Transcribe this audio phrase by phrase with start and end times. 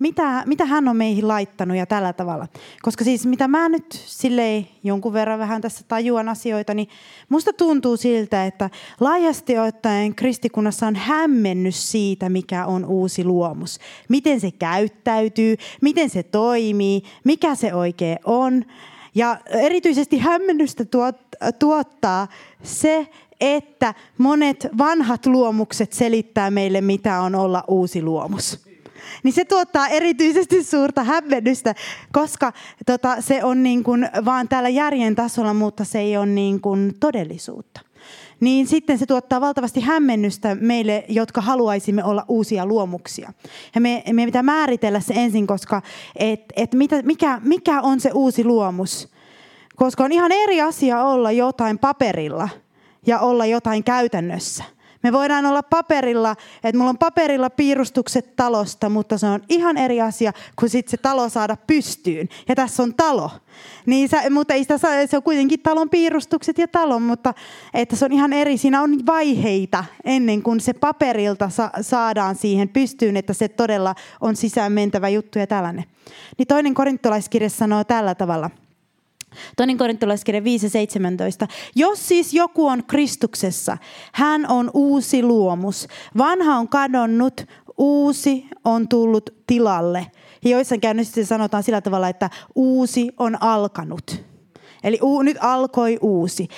[0.00, 2.46] mitä, mitä hän on meihin laittanut ja tällä tavalla.
[2.82, 6.88] Koska siis mitä mä nyt silleen jonkun verran vähän tässä tajuan asioita, niin
[7.28, 13.78] musta tuntuu siltä, että laajasti ottaen kristikunnassa on hämmennys siitä, mikä on uusi luomus.
[14.08, 18.64] Miten se käyttäytyy, miten se toimii, mikä se oikein on.
[19.14, 21.16] Ja erityisesti hämmennystä tuot,
[21.58, 22.28] tuottaa
[22.62, 23.08] se,
[23.40, 28.69] että monet vanhat luomukset selittää meille, mitä on olla uusi luomus.
[29.22, 31.74] Niin se tuottaa erityisesti suurta hämmennystä,
[32.12, 32.52] koska
[32.86, 36.94] tota, se on niin kuin vaan täällä järjen tasolla, mutta se ei ole niin kuin
[37.00, 37.80] todellisuutta
[38.40, 43.32] niin sitten se tuottaa valtavasti hämmennystä meille, jotka haluaisimme olla uusia luomuksia.
[43.74, 45.82] Ja me, me pitää määritellä se ensin, koska
[46.16, 49.08] et, et mitä, mikä, mikä on se uusi luomus.
[49.76, 52.48] Koska on ihan eri asia olla jotain paperilla
[53.06, 54.64] ja olla jotain käytännössä.
[55.02, 60.00] Me voidaan olla paperilla, että mulla on paperilla piirustukset talosta, mutta se on ihan eri
[60.00, 62.28] asia kuin sitten se talo saada pystyyn.
[62.48, 63.30] Ja tässä on talo.
[63.86, 67.34] Niin sä, mutta ei sitä saa, se on kuitenkin talon piirustukset ja talon, mutta
[67.74, 68.56] että se on ihan eri.
[68.56, 74.36] Siinä on vaiheita ennen kuin se paperilta sa, saadaan siihen pystyyn, että se todella on
[74.36, 75.84] sisään mentävä juttu ja tällainen.
[76.38, 78.50] Niin toinen korintolaiskirja sanoo tällä tavalla–
[79.56, 80.46] Toinen korintolaiskirja 5.17.
[81.76, 83.78] Jos siis joku on Kristuksessa,
[84.12, 85.88] hän on uusi luomus.
[86.18, 87.40] Vanha on kadonnut,
[87.78, 90.06] uusi on tullut tilalle.
[90.44, 94.29] Ja joissain käännöksissä sanotaan sillä tavalla, että uusi on alkanut.
[94.84, 96.48] Eli u, nyt alkoi uusi.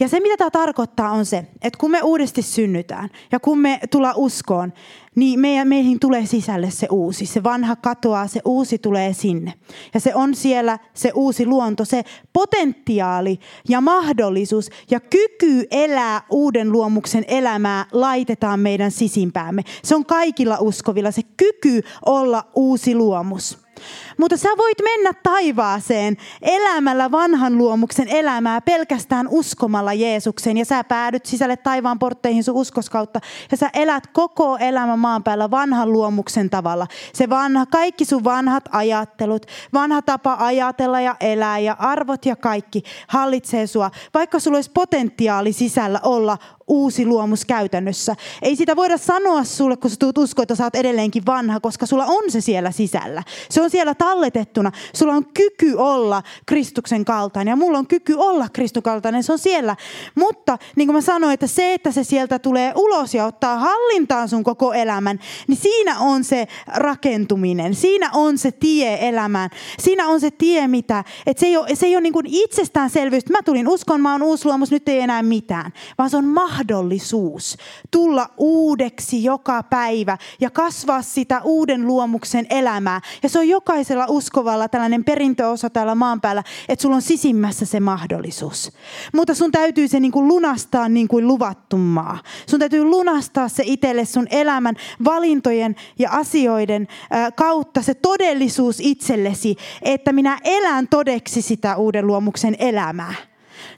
[0.00, 3.80] Ja se, mitä tämä tarkoittaa, on se, että kun me uudesti synnytään ja kun me
[3.90, 4.72] tullaan uskoon,
[5.14, 7.26] niin meidän, meihin tulee sisälle se uusi.
[7.26, 9.54] Se vanha katoaa, se uusi tulee sinne.
[9.94, 16.72] Ja se on siellä se uusi luonto, se potentiaali ja mahdollisuus ja kyky elää uuden
[16.72, 19.62] luomuksen elämää laitetaan meidän sisimpäämme.
[19.84, 23.69] Se on kaikilla uskovilla se kyky olla uusi luomus.
[24.18, 30.56] Mutta sä voit mennä taivaaseen elämällä vanhan luomuksen elämää pelkästään uskomalla Jeesukseen.
[30.56, 33.20] Ja sä päädyt sisälle taivaan portteihin sun uskoskautta.
[33.50, 36.86] Ja sä elät koko elämän maan päällä vanhan luomuksen tavalla.
[37.12, 42.82] Se vanha, kaikki sun vanhat ajattelut, vanha tapa ajatella ja elää ja arvot ja kaikki
[43.08, 43.90] hallitsee sua.
[44.14, 46.38] Vaikka sulla olisi potentiaali sisällä olla
[46.70, 48.16] uusi luomus käytännössä.
[48.42, 51.86] Ei sitä voida sanoa sulle, kun sä tulet uskoa, että sä oot edelleenkin vanha, koska
[51.86, 53.22] sulla on se siellä sisällä.
[53.50, 54.72] Se on siellä talletettuna.
[54.94, 59.22] Sulla on kyky olla Kristuksen kaltainen ja mulla on kyky olla Kristuksen kaltainen.
[59.22, 59.76] Se on siellä.
[60.14, 64.28] Mutta niin kuin mä sanoin, että se, että se sieltä tulee ulos ja ottaa hallintaan
[64.28, 67.74] sun koko elämän, niin siinä on se rakentuminen.
[67.74, 69.50] Siinä on se tie elämään.
[69.78, 73.28] Siinä on se tie, mitä, että se ei ole, se ei ole niin kuin itsestäänselvyys.
[73.30, 75.72] Mä tulin uskon, mä oon uusi luomus, nyt ei enää mitään.
[75.98, 76.24] Vaan se on
[76.60, 77.56] mahdollisuus
[77.90, 83.00] tulla uudeksi joka päivä ja kasvaa sitä uuden luomuksen elämää.
[83.22, 87.80] Ja se on jokaisella uskovalla tällainen perintöosa täällä maan päällä, että sulla on sisimmässä se
[87.80, 88.72] mahdollisuus.
[89.14, 92.18] Mutta sun täytyy se niin kuin lunastaa niin kuin luvattu maa.
[92.46, 96.88] Sun täytyy lunastaa se itselle sun elämän valintojen ja asioiden
[97.36, 103.29] kautta se todellisuus itsellesi, että minä elän todeksi sitä uuden luomuksen elämää.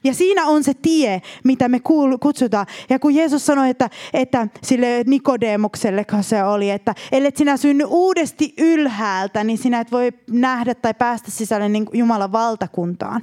[0.04, 1.80] Ja siinä on se tie, mitä me
[2.20, 2.66] kutsutaan.
[2.90, 8.54] Ja kun Jeesus sanoi, että, että sille Nikodemukselle, se oli, että ellet sinä synny uudesti
[8.58, 13.22] ylhäältä, niin sinä et voi nähdä tai päästä sisälle niin Jumalan valtakuntaan.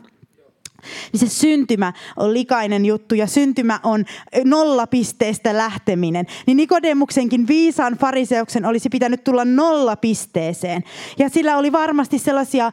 [1.13, 4.05] Niin se syntymä on likainen juttu ja syntymä on
[4.43, 6.25] nollapisteestä lähteminen.
[6.45, 10.83] Niin Nikodemuksenkin viisaan fariseuksen olisi pitänyt tulla nollapisteeseen.
[11.19, 12.71] Ja sillä oli varmasti sellaisia ö,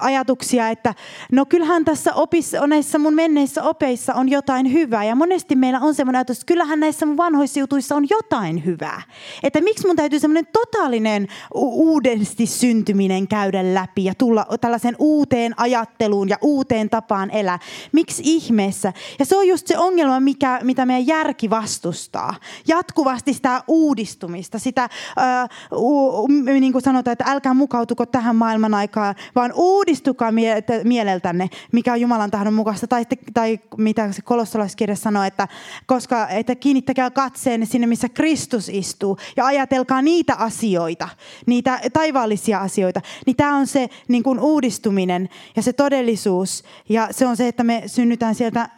[0.00, 0.94] ajatuksia, että
[1.32, 5.04] no kyllähän tässä opissa, näissä mun menneissä opeissa on jotain hyvää.
[5.04, 9.02] Ja monesti meillä on semmoinen ajatus, että kyllähän näissä mun vanhoissa jutuissa on jotain hyvää.
[9.42, 16.28] Että miksi mun täytyy semmoinen totaalinen uudesti syntyminen käydä läpi ja tulla tällaisen uuteen ajatteluun
[16.28, 17.58] ja uuteen tapaan elää elää.
[17.92, 18.92] Miksi ihmeessä?
[19.18, 22.34] Ja se on just se ongelma, mikä, mitä meidän järki vastustaa.
[22.66, 29.14] Jatkuvasti sitä uudistumista, sitä, äh, u, niin kuin sanotaan, että älkää mukautuko tähän maailman aikaan,
[29.34, 32.86] vaan uudistukaa mie- mieleltänne, mikä on Jumalan tahdon mukaista.
[32.86, 35.48] Tai, tai mitä se kolossalaiskirja sanoo, että,
[35.86, 41.08] koska, että kiinnittäkää katseen sinne, missä Kristus istuu, ja ajatelkaa niitä asioita,
[41.46, 43.00] niitä taivaallisia asioita.
[43.26, 47.64] Niin tämä on se niin kuin uudistuminen ja se todellisuus, ja se on se, että
[47.64, 48.68] me synnytään sieltä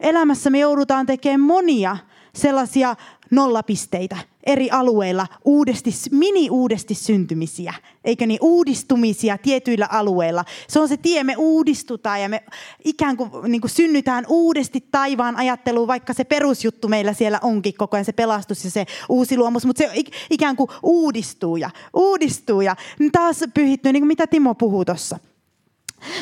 [0.00, 1.96] elämässä, me joudutaan tekemään monia
[2.34, 2.96] sellaisia
[3.30, 4.16] nollapisteitä
[4.46, 7.74] eri alueilla, uudesti, mini-uudesti syntymisiä,
[8.04, 10.44] eikö niin, uudistumisia tietyillä alueilla.
[10.68, 12.42] Se on se tie, me uudistutaan ja me
[12.84, 17.96] ikään kuin, niin kuin synnytään uudesti taivaan ajatteluun, vaikka se perusjuttu meillä siellä onkin koko
[17.96, 22.76] ajan, se pelastus ja se uusi luomus, mutta se ikään kuin uudistuu ja uudistuu ja
[23.12, 25.18] taas pyhittyy, niin kuin mitä Timo puhuu tuossa.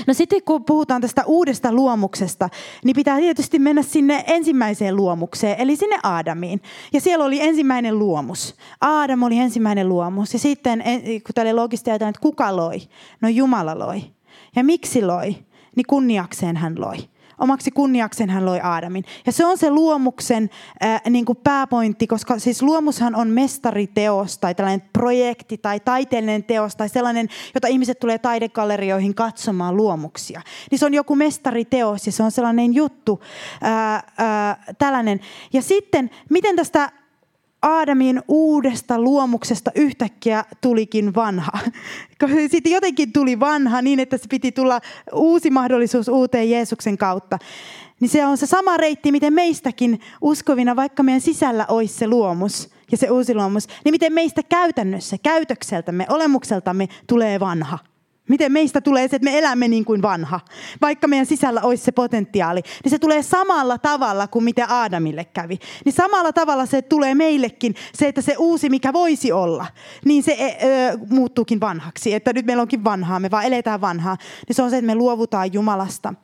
[0.06, 2.48] No sitten kun puhutaan tästä uudesta luomuksesta,
[2.84, 6.62] niin pitää tietysti mennä sinne ensimmäiseen luomukseen, eli sinne Aadamiin.
[6.92, 8.54] Ja siellä oli ensimmäinen luomus.
[8.80, 10.32] Aadam oli ensimmäinen luomus.
[10.32, 12.78] Ja sitten, kun loogisesti ajatellaan, että kuka loi?
[13.20, 14.02] No Jumala loi.
[14.56, 15.36] Ja miksi loi?
[15.76, 16.96] Niin kunniakseen hän loi.
[17.38, 19.04] Omaksi kunniakseen hän loi Aadamin.
[19.26, 20.50] Ja se on se luomuksen
[20.84, 26.76] äh, niin kuin pääpointti, koska siis luomushan on mestariteos tai tällainen projekti tai taiteellinen teos
[26.76, 30.42] tai sellainen, jota ihmiset tulee taidegallerioihin katsomaan luomuksia.
[30.70, 33.20] Niin se on joku mestariteos ja se on sellainen juttu,
[33.64, 35.20] äh, äh, tällainen.
[35.52, 37.03] Ja sitten, miten tästä
[37.64, 41.52] Aadamin uudesta luomuksesta yhtäkkiä tulikin vanha.
[42.50, 44.80] Sitten jotenkin tuli vanha niin, että se piti tulla
[45.12, 47.38] uusi mahdollisuus uuteen Jeesuksen kautta.
[48.00, 52.70] Niin se on se sama reitti, miten meistäkin uskovina, vaikka meidän sisällä olisi se luomus
[52.90, 57.78] ja se uusi luomus, niin miten meistä käytännössä, käytökseltämme, olemukseltamme tulee vanha.
[58.28, 60.40] Miten meistä tulee se, että me elämme niin kuin vanha,
[60.80, 65.58] vaikka meidän sisällä olisi se potentiaali, niin se tulee samalla tavalla kuin mitä Aadamille kävi.
[65.84, 69.66] Niin samalla tavalla se tulee meillekin, se, että se uusi, mikä voisi olla,
[70.04, 72.14] niin se ö, muuttuukin vanhaksi.
[72.14, 74.16] Että nyt meillä onkin vanhaa, me vaan eletään vanhaa.
[74.48, 76.14] Niin se on se, että me luovutaan Jumalasta.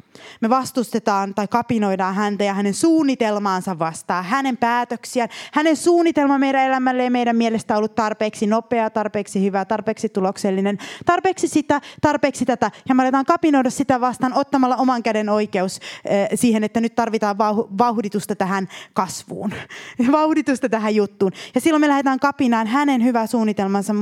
[0.41, 5.29] Me vastustetaan tai kapinoidaan häntä ja hänen suunnitelmaansa vastaan, hänen päätöksiään.
[5.53, 11.49] Hänen suunnitelma meidän elämälle ja meidän mielestä ollut tarpeeksi nopea, tarpeeksi hyvä, tarpeeksi tuloksellinen, tarpeeksi
[11.49, 12.71] sitä, tarpeeksi tätä.
[12.89, 17.39] Ja me aletaan kapinoida sitä vastaan ottamalla oman käden oikeus eh, siihen, että nyt tarvitaan
[17.79, 19.53] vauhditusta tähän kasvuun,
[20.13, 21.33] vauhditusta tähän juttuun.
[21.55, 23.95] Ja silloin me lähdetään kapinaan hänen hyvä suunnitelmansa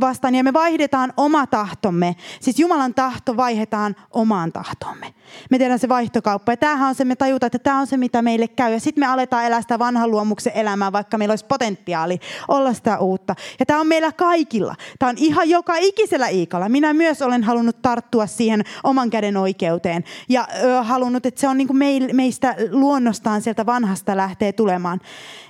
[0.00, 2.16] vastaan ja me vaihdetaan oma tahtomme.
[2.40, 5.14] Siis Jumalan tahto vaihdetaan omaan tahtomme
[5.50, 6.52] me tehdään se vaihtokauppa.
[6.52, 8.72] Ja tämähän on se, me tajutaan, että tämä on se, mitä meille käy.
[8.72, 12.98] Ja sitten me aletaan elää sitä vanhan luomuksen elämää, vaikka meillä olisi potentiaali olla sitä
[12.98, 13.34] uutta.
[13.60, 14.74] Ja tämä on meillä kaikilla.
[14.98, 16.68] Tämä on ihan joka ikisellä iikalla.
[16.68, 20.04] Minä myös olen halunnut tarttua siihen oman käden oikeuteen.
[20.28, 21.78] Ja ö, halunnut, että se on niin kuin
[22.12, 25.00] meistä luonnostaan sieltä vanhasta lähtee tulemaan.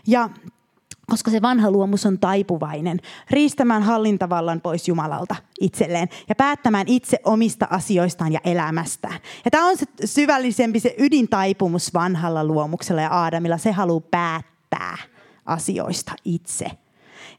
[0.06, 0.30] Ja
[1.12, 3.00] koska se vanha luomus on taipuvainen
[3.30, 9.20] riistämään hallintavallan pois Jumalalta itselleen ja päättämään itse omista asioistaan ja elämästään.
[9.44, 13.58] Ja tämä on se syvällisempi, se ydintaipumus vanhalla luomuksella ja Aadamilla.
[13.58, 14.96] Se haluaa päättää
[15.46, 16.66] asioista itse.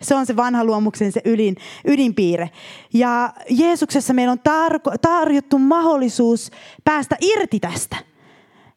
[0.02, 1.56] Se on se vanha luomuksen se ydin,
[1.86, 2.50] ydinpiirre.
[2.94, 6.52] Ja Jeesuksessa meillä on tarko, tarjottu mahdollisuus
[6.84, 7.98] päästä irti tästä–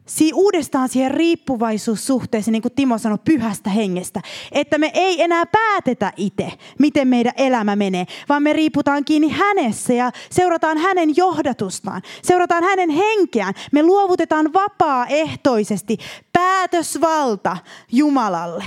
[0.07, 4.21] si- uudestaan siihen riippuvaisuussuhteeseen, niin kuin Timo sanoi, pyhästä hengestä.
[4.51, 9.93] Että me ei enää päätetä itse, miten meidän elämä menee, vaan me riiputaan kiinni hänessä
[9.93, 12.01] ja seurataan hänen johdatustaan.
[12.21, 13.53] Seurataan hänen henkeään.
[13.71, 15.97] Me luovutetaan vapaaehtoisesti
[16.33, 17.57] päätösvalta
[17.91, 18.63] Jumalalle.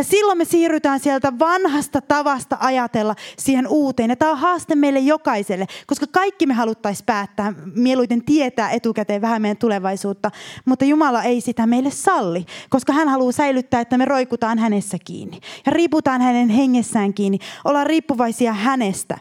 [0.00, 4.10] Ja silloin me siirrytään sieltä vanhasta tavasta ajatella siihen uuteen.
[4.10, 9.42] Ja tämä on haaste meille jokaiselle, koska kaikki me haluttaisiin päättää, mieluiten tietää etukäteen vähän
[9.42, 10.30] meidän tulevaisuutta.
[10.64, 15.40] Mutta Jumala ei sitä meille salli, koska hän haluaa säilyttää, että me roikutaan hänessä kiinni.
[15.66, 17.38] Ja riiputaan hänen hengessään kiinni.
[17.64, 19.18] Ollaan riippuvaisia hänestä.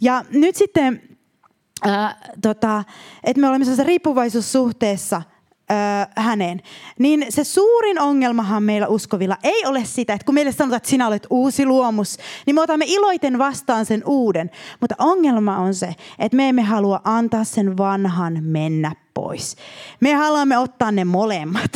[0.00, 1.02] Ja nyt sitten,
[1.86, 2.84] äh, tota,
[3.24, 5.22] että me olemme sellaisessa riippuvaisuussuhteessa–
[6.16, 6.60] häneen.
[6.98, 11.06] Niin se suurin ongelmahan meillä uskovilla ei ole sitä, että kun meille sanotaan, että sinä
[11.06, 12.16] olet uusi luomus,
[12.46, 14.50] niin me otamme iloiten vastaan sen uuden.
[14.80, 19.56] Mutta ongelma on se, että me emme halua antaa sen vanhan mennä pois.
[20.00, 21.70] Me haluamme ottaa ne molemmat.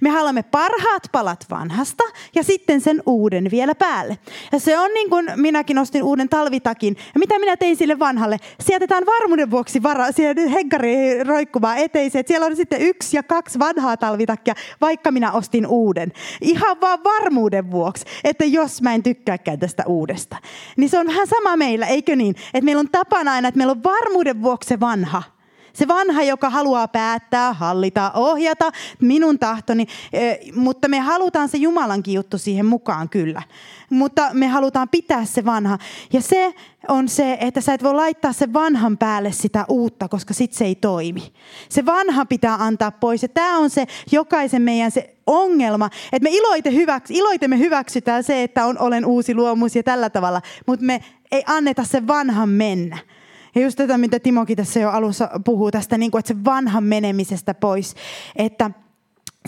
[0.00, 4.18] Me haluamme parhaat palat vanhasta ja sitten sen uuden vielä päälle.
[4.52, 6.96] Ja se on niin kuin minäkin ostin uuden talvitakin.
[7.14, 8.36] Ja mitä minä tein sille vanhalle?
[8.60, 12.28] Sijoitetaan varmuuden vuoksi vara, siihen henkari roikkumaan eteiset.
[12.28, 16.12] Siellä on sitten yksi ja kaksi vanhaa talvitakkia, vaikka minä ostin uuden.
[16.40, 20.36] Ihan vaan varmuuden vuoksi, että jos mä en tykkääkään tästä uudesta.
[20.76, 22.34] Niin se on vähän sama meillä, eikö niin?
[22.54, 25.22] Että meillä on tapana aina, että meillä on varmuuden vuoksi se vanha–
[25.72, 32.14] se vanha, joka haluaa päättää, hallita, ohjata minun tahtoni, eh, mutta me halutaan se Jumalankin
[32.14, 33.42] juttu siihen mukaan kyllä.
[33.90, 35.78] Mutta me halutaan pitää se vanha.
[36.12, 36.54] Ja se
[36.88, 40.64] on se, että sä et voi laittaa se vanhan päälle sitä uutta, koska sit se
[40.64, 41.32] ei toimi.
[41.68, 43.22] Se vanha pitää antaa pois.
[43.22, 48.42] Ja tämä on se jokaisen meidän se ongelma, että me iloite hyväks, iloitemme hyväksytään se,
[48.42, 51.00] että on, olen uusi luomus ja tällä tavalla, mutta me
[51.32, 52.98] ei anneta se vanhan mennä.
[53.54, 56.84] Ja just tätä, mitä Timokin tässä jo alussa puhuu tästä, niin kuin, että se vanhan
[56.84, 57.94] menemisestä pois.
[58.36, 58.70] Että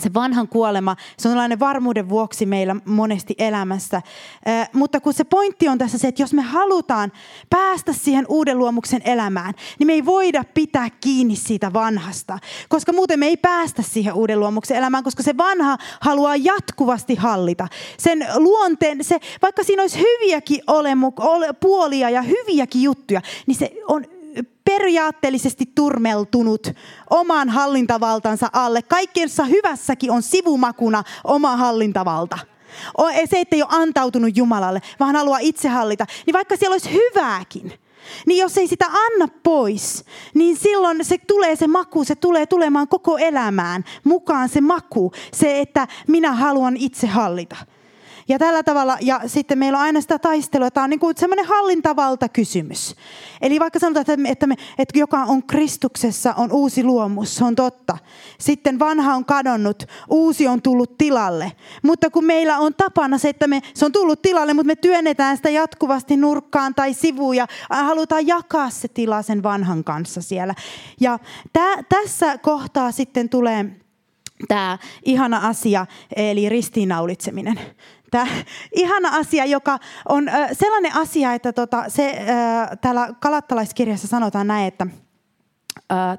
[0.01, 4.01] se vanhan kuolema, se on sellainen varmuuden vuoksi meillä monesti elämässä.
[4.47, 7.11] Äh, mutta kun se pointti on tässä se, että jos me halutaan
[7.49, 12.39] päästä siihen uuden luomuksen elämään, niin me ei voida pitää kiinni siitä vanhasta.
[12.69, 17.67] Koska muuten me ei päästä siihen uuden luomuksen elämään, koska se vanha haluaa jatkuvasti hallita.
[17.97, 23.71] Sen luonteen, se, vaikka siinä olisi hyviäkin olemu, ole, puolia ja hyviäkin juttuja, niin se
[23.87, 24.14] on
[24.65, 26.67] periaatteellisesti turmeltunut
[27.09, 28.81] oman hallintavaltansa alle.
[28.81, 32.37] Kaikessa hyvässäkin on sivumakuna oma hallintavalta.
[33.29, 36.05] Se, että ei ole antautunut Jumalalle, vaan haluaa itse hallita.
[36.25, 37.73] Niin vaikka siellä olisi hyvääkin,
[38.25, 42.87] niin jos ei sitä anna pois, niin silloin se tulee se maku, se tulee tulemaan
[42.87, 47.55] koko elämään mukaan se maku, se, että minä haluan itse hallita.
[48.27, 51.45] Ja tällä tavalla, ja sitten meillä on aina sitä taistelua, tämä on niin kuin semmoinen
[51.45, 52.95] hallintavalta kysymys.
[53.41, 57.45] Eli vaikka sanotaan, että, me, että, me, että joka on Kristuksessa on uusi luomus, se
[57.45, 57.97] on totta.
[58.39, 61.51] Sitten vanha on kadonnut, uusi on tullut tilalle.
[61.83, 65.37] Mutta kun meillä on tapana se, että me, se on tullut tilalle, mutta me työnnetään
[65.37, 70.55] sitä jatkuvasti nurkkaan tai sivuun ja halutaan jakaa se tila sen vanhan kanssa siellä.
[70.99, 71.19] Ja
[71.53, 73.84] tä, tässä kohtaa sitten tulee
[74.47, 77.59] tämä ihana asia, eli ristiinnaulitseminen
[78.11, 78.27] tämä
[78.71, 82.19] ihana asia, joka on sellainen asia, että tota, se,
[82.81, 84.87] täällä kalattalaiskirjassa sanotaan näin, että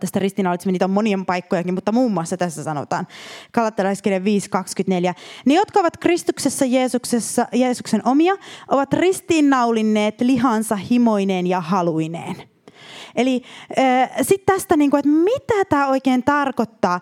[0.00, 3.06] tästä ristiinnaulitsemista, niitä on monien paikkojakin, mutta muun muassa tässä sanotaan,
[3.52, 4.24] kalattalaiskirja 5.24.
[5.46, 8.36] Ne, jotka ovat Kristuksessa Jeesuksessa, Jeesuksen omia,
[8.68, 12.55] ovat ristiinnaulinneet lihansa himoineen ja haluineen.
[13.16, 13.42] Eli
[13.78, 17.00] äh, sitten tästä, niin kuin, että mitä tämä oikein tarkoittaa.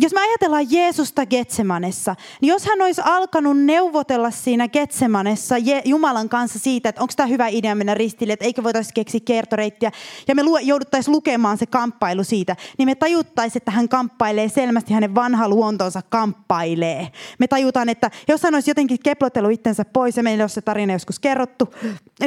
[0.00, 5.54] Jos me ajatellaan Jeesusta Getsemanessa, niin jos hän olisi alkanut neuvotella siinä Getsemanessa
[5.84, 9.90] Jumalan kanssa siitä, että onko tämä hyvä idea mennä ristille, että eikö voitaisiin keksiä kertoreittiä,
[10.28, 15.14] ja me jouduttaisiin lukemaan se kamppailu siitä, niin me tajuttaisiin, että hän kamppailee selvästi, hänen
[15.14, 17.08] vanha luontonsa kamppailee.
[17.38, 20.92] Me tajutaan, että jos hän olisi jotenkin keplotellut itsensä pois, ja meillä olisi se tarina
[20.92, 21.74] joskus kerrottu,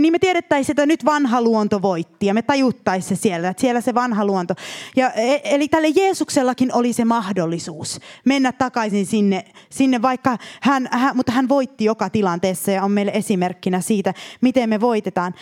[0.02, 3.82] niin me tiedettäisiin, että nyt vanha luonto voitti, ja me tajuttaisiin se siellä, että siellä
[3.82, 4.54] se vanha luonto.
[4.96, 11.16] Ja, e, eli tälle Jeesuksellakin oli se mahdollisuus mennä takaisin sinne, sinne vaikka hän, hän,
[11.16, 15.34] mutta hän voitti joka tilanteessa ja on meille esimerkkinä siitä, miten me voitetaan.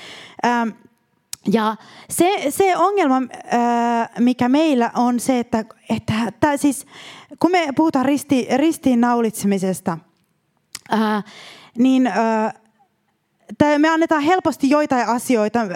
[0.45, 0.69] Ähm,
[1.51, 1.75] ja
[2.09, 6.85] se, se ongelma, äh, mikä meillä on se, että, että tää siis,
[7.39, 9.97] kun me puhutaan risti, ristiinnaulitsemisesta,
[10.93, 11.23] äh,
[11.77, 12.53] niin äh,
[13.77, 15.69] me annetaan helposti joitain asioita äh,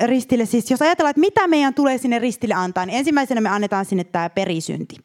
[0.00, 0.46] ristille.
[0.46, 4.04] Siis jos ajatellaan, että mitä meidän tulee sinne ristille antaa, niin ensimmäisenä me annetaan sinne
[4.04, 4.96] tämä perisynti.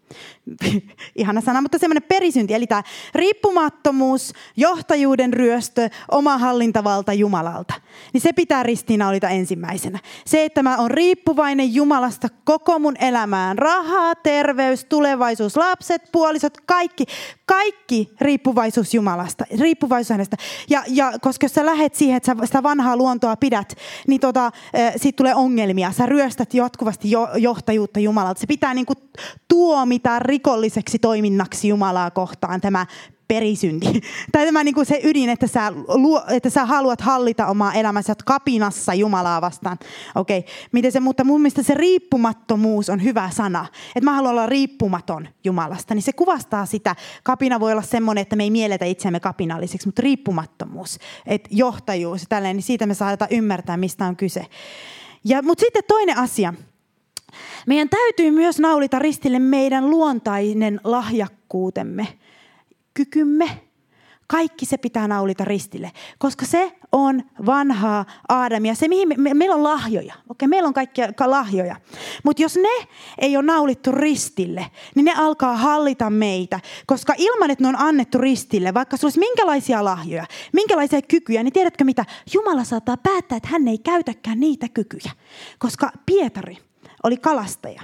[1.16, 2.54] Ihana sana, mutta semmoinen perisynti.
[2.54, 2.84] Eli tämä
[3.16, 7.74] riippumattomuus, johtajuuden ryöstö, oma hallintavalta Jumalalta.
[8.14, 10.00] Niin se pitää ristiinnaulita ensimmäisenä.
[10.26, 13.58] Se, että mä oon riippuvainen Jumalasta koko mun elämään.
[13.58, 17.06] Rahaa, terveys, tulevaisuus, lapset, puolisot, kaikki.
[17.48, 20.38] Kaikki riippuvaisuus Jumalasta, riippuvaisuus hänestä.
[20.70, 23.75] Ja, ja koska jos sä lähet siihen, että sä sitä vanhaa luontoa pidät,
[24.08, 24.51] niin tota,
[24.98, 25.92] siitä tulee ongelmia.
[25.92, 28.39] Sä ryöstät jatkuvasti jo, johtajuutta Jumalalta.
[28.39, 28.94] Se pitää niinku
[29.48, 32.86] tuomita rikolliseksi toiminnaksi Jumalaa kohtaan tämä
[33.27, 34.01] perisynti.
[34.31, 38.12] Tai tämä niin kuin se ydin, että sä, luo, että sä haluat hallita omaa elämässä,
[38.12, 39.77] että kapinassa Jumalaa vastaan.
[40.15, 40.51] Okei, okay.
[40.72, 43.65] miten se, mutta mun mielestä se riippumattomuus on hyvä sana.
[43.96, 45.96] Että mä haluan olla riippumaton Jumalasta.
[45.96, 46.96] Niin se kuvastaa sitä.
[47.24, 52.27] Kapina voi olla semmoinen, että me ei mielletä itseämme kapinalliseksi, mutta riippumattomuus, että johtajuus ja
[52.29, 54.46] tälleen, niin siitä me saadaan ymmärtää, mistä on kyse.
[55.24, 56.53] Ja, mutta sitten toinen asia.
[57.67, 62.07] Meidän täytyy myös naulita ristille meidän luontainen lahjakkuutemme
[62.98, 63.62] kykymme,
[64.27, 68.75] kaikki se pitää naulita ristille, koska se on vanhaa Aadamia.
[68.75, 70.13] Se, mihin me, me, meillä on lahjoja.
[70.30, 71.75] Okei, meillä on kaikkia lahjoja.
[72.24, 72.88] Mutta jos ne
[73.18, 76.60] ei ole naulittu ristille, niin ne alkaa hallita meitä.
[76.86, 81.54] Koska ilman, että ne on annettu ristille, vaikka sulla olisi minkälaisia lahjoja, minkälaisia kykyjä, niin
[81.54, 82.06] tiedätkö mitä?
[82.34, 85.12] Jumala saattaa päättää, että hän ei käytäkään niitä kykyjä.
[85.60, 86.58] Koska Pietari
[87.04, 87.82] oli kalastaja.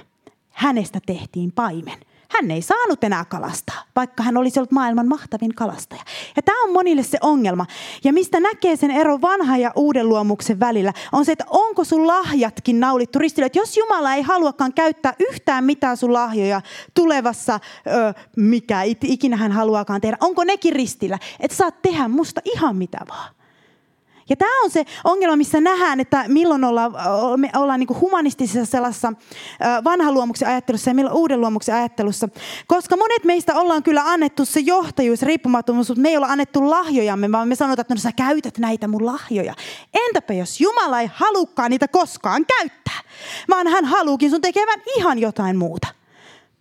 [0.50, 2.13] Hänestä tehtiin paimen.
[2.28, 6.02] Hän ei saanut enää kalastaa, vaikka hän olisi ollut maailman mahtavin kalastaja.
[6.36, 7.66] Ja tämä on monille se ongelma.
[8.04, 12.06] Ja mistä näkee sen ero vanha ja uuden luomuksen välillä, on se, että onko sun
[12.06, 13.46] lahjatkin naulittu ristille.
[13.46, 16.60] Että jos Jumala ei haluakaan käyttää yhtään mitään sun lahjoja
[16.94, 22.76] tulevassa, ö, mikä ikinä hän haluaakaan tehdä, onko nekin ristillä, että saat tehdä musta ihan
[22.76, 23.34] mitä vaan.
[24.28, 26.92] Ja tämä on se ongelma, missä nähdään, että milloin ollaan,
[27.36, 29.12] me ollaan niin humanistisessa sellaisessa
[29.84, 32.28] vanhan luomuksen ajattelussa ja milloin uuden luomuksen ajattelussa.
[32.66, 37.32] Koska monet meistä ollaan kyllä annettu se johtajuus, riippumattomuus, mutta me ei olla annettu lahjojamme,
[37.32, 39.54] vaan me sanotaan, että no sä käytät näitä mun lahjoja.
[40.06, 43.00] Entäpä jos Jumala ei halukkaan niitä koskaan käyttää,
[43.50, 46.03] vaan hän haluukin sun tekevän ihan jotain muuta.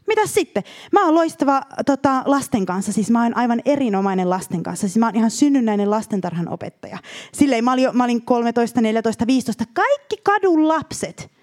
[0.08, 0.64] Mitä sitten?
[0.92, 4.88] Mä oon loistava tota, lasten kanssa, siis mä oon aivan erinomainen lasten kanssa.
[4.88, 6.98] Siis mä oon ihan synnynnäinen lastentarhan opettaja.
[7.34, 9.64] Silleen mä olin, mä olin 13, 14, 15.
[9.74, 11.34] Kaikki kadun lapset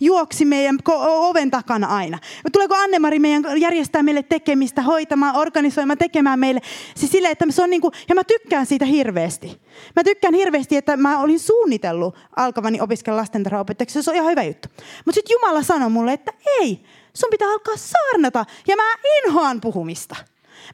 [0.00, 2.18] juoksi meidän oven takana aina.
[2.52, 6.60] Tuleeko Anne-Mari meidän järjestää meille tekemistä, hoitamaan, organisoimaan, tekemään meille.
[6.96, 9.60] Siis silleen, että se on niin kuin, ja mä tykkään siitä hirveästi.
[9.96, 14.02] Mä tykkään hirveästi, että mä olin suunnitellut alkavani opiskella lastentarhaopettajaksi.
[14.02, 14.68] Se on ihan hyvä juttu.
[15.04, 16.84] Mutta sitten Jumala sanoi mulle, että ei,
[17.20, 18.44] sun pitää alkaa saarnata.
[18.66, 20.16] Ja mä inhoan puhumista.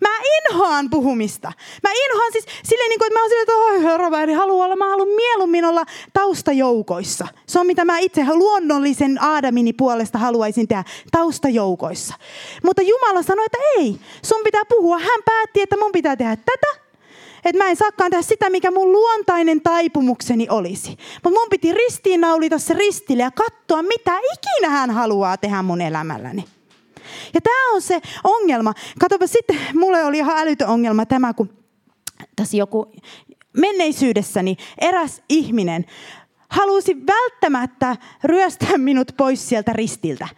[0.00, 0.08] Mä
[0.38, 1.52] inhoan puhumista.
[1.82, 4.36] Mä inhoan siis silleen, niin kuin, että mä oon silleen, että oi herra, mä en
[4.36, 4.76] halua olla.
[4.76, 7.26] Mä haluan mieluummin olla taustajoukoissa.
[7.46, 12.14] Se on mitä mä itse luonnollisen Aadamini puolesta haluaisin tehdä, taustajoukoissa.
[12.64, 14.98] Mutta Jumala sanoi, että ei, sun pitää puhua.
[14.98, 16.83] Hän päätti, että mun pitää tehdä tätä
[17.44, 20.90] että mä en saakaan tehdä sitä, mikä mun luontainen taipumukseni olisi.
[21.24, 26.44] Mutta mun piti ristiinnaulita se ristille ja katsoa, mitä ikinä hän haluaa tehdä mun elämälläni.
[27.34, 28.74] Ja tämä on se ongelma.
[29.00, 31.50] Katsopa sitten, mulle oli ihan älytön ongelma tämä, kun
[32.36, 32.92] tässä joku
[33.52, 35.84] menneisyydessäni eräs ihminen
[36.48, 40.28] halusi välttämättä ryöstää minut pois sieltä ristiltä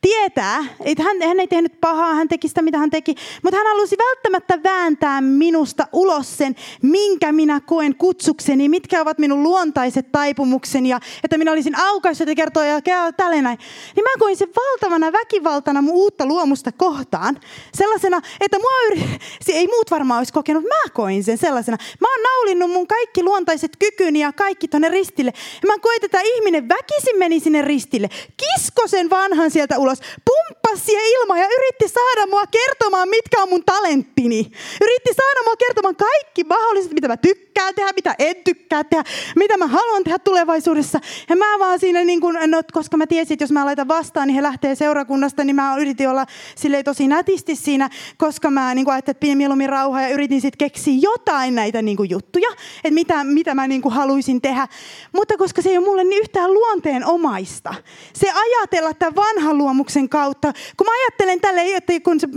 [0.00, 3.66] tietää, että hän, hän ei tehnyt pahaa, hän teki sitä, mitä hän teki, mutta hän
[3.66, 10.88] halusi välttämättä vääntää minusta ulos sen, minkä minä koen kutsukseni, mitkä ovat minun luontaiset taipumukseni,
[10.88, 12.80] ja että minä olisin aukaissut ja kertoa ja
[13.16, 13.58] tälleen näin.
[13.96, 17.40] Niin mä koin sen valtavana väkivaltana mun uutta luomusta kohtaan,
[17.74, 19.18] sellaisena, että mua yri...
[19.58, 21.76] ei muut varmaan olisi kokenut, mä koin sen sellaisena.
[22.00, 25.32] Mä oon naulinnut mun kaikki luontaiset kykyni ja kaikki tonne ristille.
[25.62, 29.87] Ja mä koin, että tämä ihminen väkisin meni sinne ristille, kisko sen vanhan sieltä ulos
[29.88, 34.50] ulos, pumppasi siihen ilmaan ja yritti saada mua kertomaan, mitkä on mun talenttini.
[34.80, 39.04] Yritti saada mua kertomaan kaikki mahdolliset, mitä mä tykkään tehdä, mitä en tykkää tehdä,
[39.36, 41.00] mitä mä haluan tehdä tulevaisuudessa.
[41.28, 44.26] Ja mä vaan siinä, niin kun, no, koska mä tiesin, että jos mä laitan vastaan,
[44.26, 48.90] niin he lähtee seurakunnasta, niin mä yritin olla silleen tosi nätisti siinä, koska mä niin
[48.90, 52.48] ajattelin, että mieluummin rauhaa ja yritin sitten keksiä jotain näitä niin juttuja,
[52.84, 54.68] että mitä, mitä mä niin haluaisin tehdä.
[55.12, 57.74] Mutta koska se ei ole mulle niin yhtään luonteen omaista,
[58.12, 60.52] se ajatella tämän vanhan luom luottamuksen kautta.
[60.76, 62.28] Kun mä ajattelen tälleen, että kun se,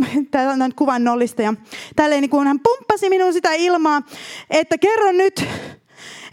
[0.63, 1.53] on kuvannollista ja
[1.95, 4.01] tälleen, niin kun hän pumppasi minun sitä ilmaa,
[4.49, 4.77] että
[5.13, 5.45] nyt,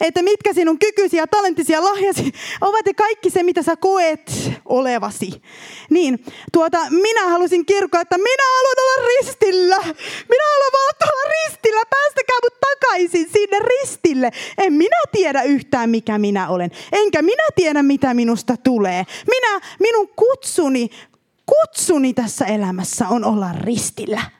[0.00, 4.32] että mitkä sinun kykysi ja talenttisi ja lahjasi ovat ja kaikki se, mitä sä koet
[4.64, 5.42] olevasi.
[5.90, 9.78] Niin, tuota, minä halusin kirkoa, että minä haluan olla ristillä.
[10.28, 11.80] Minä haluan vaan olla ristillä.
[11.90, 14.30] Päästäkää mut takaisin sinne ristille.
[14.58, 16.70] En minä tiedä yhtään, mikä minä olen.
[16.92, 19.04] Enkä minä tiedä, mitä minusta tulee.
[19.26, 20.90] Minä, minun kutsuni,
[21.46, 24.37] kutsuni tässä elämässä on olla ristillä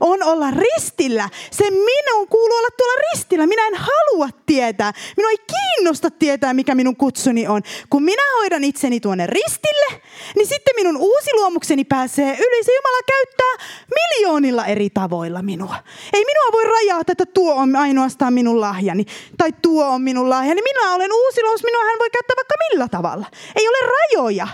[0.00, 1.28] on olla ristillä.
[1.50, 3.46] Se minun kuuluu olla tuolla ristillä.
[3.46, 4.92] Minä en halua tietää.
[5.16, 7.62] Minua ei kiinnosta tietää, mikä minun kutsuni on.
[7.90, 10.02] Kun minä hoidan itseni tuonne ristille,
[10.36, 12.64] niin sitten minun uusi luomukseni pääsee yli.
[12.64, 15.76] Se Jumala käyttää miljoonilla eri tavoilla minua.
[16.12, 19.04] Ei minua voi rajata, että tuo on ainoastaan minun lahjani.
[19.38, 20.62] Tai tuo on minun lahjani.
[20.62, 21.64] Minä olen uusi luomus.
[21.64, 23.26] Minua hän voi käyttää vaikka millä tavalla.
[23.56, 24.48] Ei ole rajoja.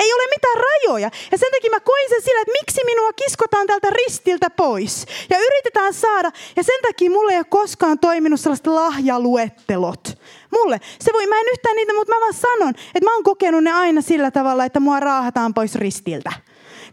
[0.00, 1.10] Ei ole mitään rajoja.
[1.32, 5.06] Ja sen takia mä koin sen sillä, että miksi minua kiskotaan tältä ristiltä pois.
[5.30, 6.30] Ja yritetään saada.
[6.56, 10.18] Ja sen takia mulle ei ole koskaan toiminut sellaiset lahjaluettelot.
[10.50, 10.80] Mulle.
[11.00, 13.72] Se voi, mä en yhtään niitä, mutta mä vaan sanon, että mä oon kokenut ne
[13.72, 16.32] aina sillä tavalla, että mua raahataan pois ristiltä.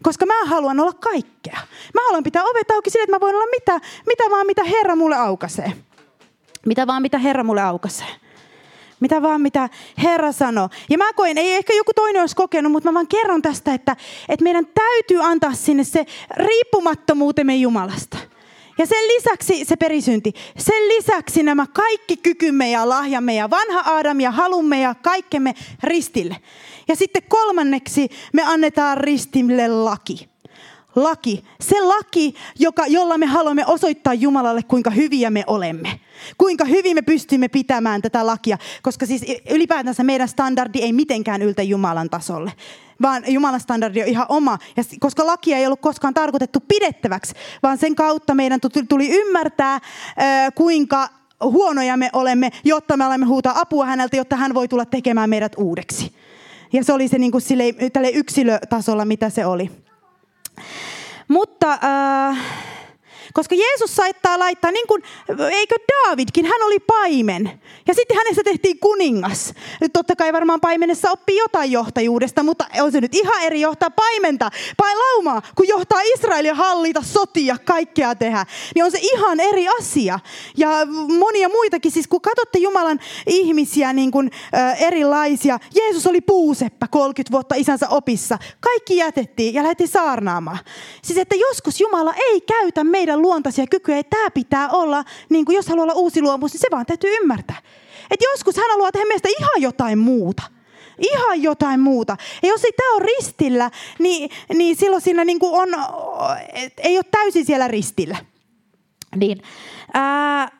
[0.02, 1.58] Koska mä haluan olla kaikkea.
[1.94, 4.96] Mä haluan pitää ovet auki sille, että mä voin olla mitä, mitä vaan, mitä Herra
[4.96, 5.72] mulle aukaisee.
[6.66, 8.27] Mitä vaan, mitä Herra mulle aukaisee.
[9.00, 9.68] Mitä vaan, mitä
[10.02, 10.68] Herra sanoo.
[10.90, 13.96] Ja mä koen, ei ehkä joku toinen olisi kokenut, mutta mä vaan kerron tästä, että,
[14.28, 16.06] että meidän täytyy antaa sinne se
[16.36, 18.18] riippumattomuutemme Jumalasta.
[18.78, 20.32] Ja sen lisäksi se perisynti.
[20.58, 26.36] Sen lisäksi nämä kaikki kykymme ja lahjamme ja vanha Aadam ja halumme ja kaikkemme ristille.
[26.88, 30.28] Ja sitten kolmanneksi me annetaan ristille laki
[31.02, 31.44] laki.
[31.60, 36.00] Se laki, joka, jolla me haluamme osoittaa Jumalalle, kuinka hyviä me olemme.
[36.38, 38.58] Kuinka hyvin me pystymme pitämään tätä lakia.
[38.82, 42.52] Koska siis ylipäätänsä meidän standardi ei mitenkään yltä Jumalan tasolle.
[43.02, 44.58] Vaan Jumalan standardi on ihan oma.
[44.76, 49.80] Ja koska lakia ei ollut koskaan tarkoitettu pidettäväksi, vaan sen kautta meidän tuli ymmärtää,
[50.54, 51.08] kuinka
[51.44, 55.52] huonoja me olemme, jotta me olemme huutaa apua häneltä, jotta hän voi tulla tekemään meidät
[55.56, 56.12] uudeksi.
[56.72, 57.64] Ja se oli se niin kuin sille,
[58.14, 59.70] yksilötasolla, mitä se oli.
[61.28, 62.36] Mutta äh,
[63.32, 65.02] Koska Jeesus saattaa laittaa, niin kuin,
[65.50, 67.60] eikö Davidkin, hän oli paimen.
[67.86, 69.54] Ja sitten hänestä tehtiin kuningas.
[69.80, 73.90] Nyt totta kai varmaan paimenessa oppii jotain johtajuudesta, mutta on se nyt ihan eri johtaa
[73.90, 78.46] paimenta, pai laumaa, kun johtaa Israelia hallita, sotia, kaikkea tehdä.
[78.74, 80.18] Niin on se ihan eri asia.
[80.56, 80.68] Ja
[81.18, 85.58] monia muitakin, siis kun katsotte Jumalan ihmisiä niin kuin, äh, erilaisia.
[85.74, 88.38] Jeesus oli puuseppä 30 vuotta isänsä opissa.
[88.60, 90.58] Kaikki jätettiin ja lähti saarnaamaan.
[91.02, 94.02] Siis että joskus Jumala ei käytä meidän luontaisia kykyjä.
[94.02, 97.56] Tämä pitää olla, niin kuin jos haluaa olla uusi luomus, niin se vaan täytyy ymmärtää.
[98.10, 100.42] Että joskus hän haluaa tehdä meistä ihan jotain muuta.
[100.98, 102.16] Ihan jotain muuta.
[102.42, 105.68] Ja jos ei tämä ole ristillä, niin, niin silloin siinä niin kuin on,
[106.76, 108.16] ei ole täysin siellä ristillä.
[109.16, 109.42] Niin,
[109.94, 110.58] ää,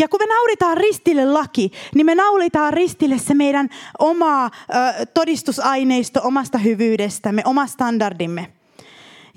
[0.00, 6.20] ja kun me naulitaan ristille laki, niin me naulitaan ristille se meidän oma ö, todistusaineisto
[6.24, 8.52] omasta hyvyydestämme, oma standardimme.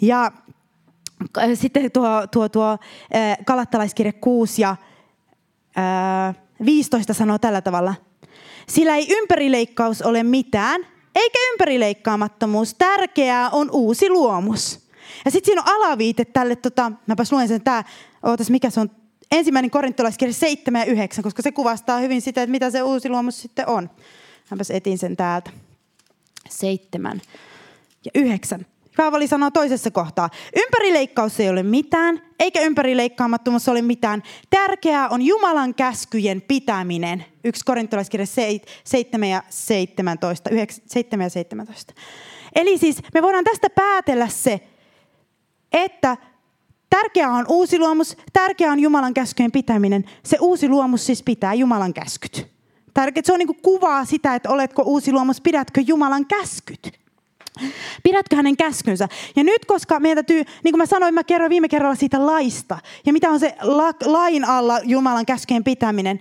[0.01, 0.31] Ja
[1.53, 2.77] sitten tuo, tuo, tuo
[3.45, 4.75] kalattalaiskirja 6 ja
[5.75, 6.33] ää,
[6.65, 7.95] 15 sanoo tällä tavalla.
[8.67, 10.81] Sillä ei ympärileikkaus ole mitään,
[11.15, 12.73] eikä ympärileikkaamattomuus.
[12.73, 14.89] Tärkeää on uusi luomus.
[15.25, 17.83] Ja sitten siinä on alaviite tälle, tota, mäpäs luen sen tää,
[18.23, 18.91] ootas mikä se on,
[19.31, 23.41] ensimmäinen korintolaiskirja 7 ja 9, koska se kuvastaa hyvin sitä, että mitä se uusi luomus
[23.41, 23.89] sitten on.
[24.51, 25.51] Mäpäs etin sen täältä.
[26.49, 27.21] 7
[28.05, 28.65] ja 9.
[28.97, 34.23] Paavali sanoo toisessa kohtaa, ympärileikkaus ei ole mitään, eikä ympärileikkaamattomuus ole mitään.
[34.49, 37.25] Tärkeää on Jumalan käskyjen pitäminen.
[37.43, 38.25] Yksi korintolaiskirja
[38.83, 40.49] 7 ja 17,
[40.85, 41.93] 7 ja 17.
[42.55, 44.59] Eli siis me voidaan tästä päätellä se,
[45.71, 46.17] että
[46.89, 50.05] tärkeää on uusi luomus, tärkeää on Jumalan käskyjen pitäminen.
[50.25, 52.47] Se uusi luomus siis pitää Jumalan käskyt.
[52.93, 56.98] Tärkeää, se on niin kuin kuvaa sitä, että oletko uusi luomus, pidätkö Jumalan käskyt.
[58.03, 59.07] Pidätkö hänen käskynsä?
[59.35, 62.77] Ja nyt, koska meidän täytyy, niin kuin mä sanoin, mä kerroin viime kerralla siitä laista.
[63.05, 66.19] Ja mitä on se la, lain alla Jumalan käskyjen pitäminen.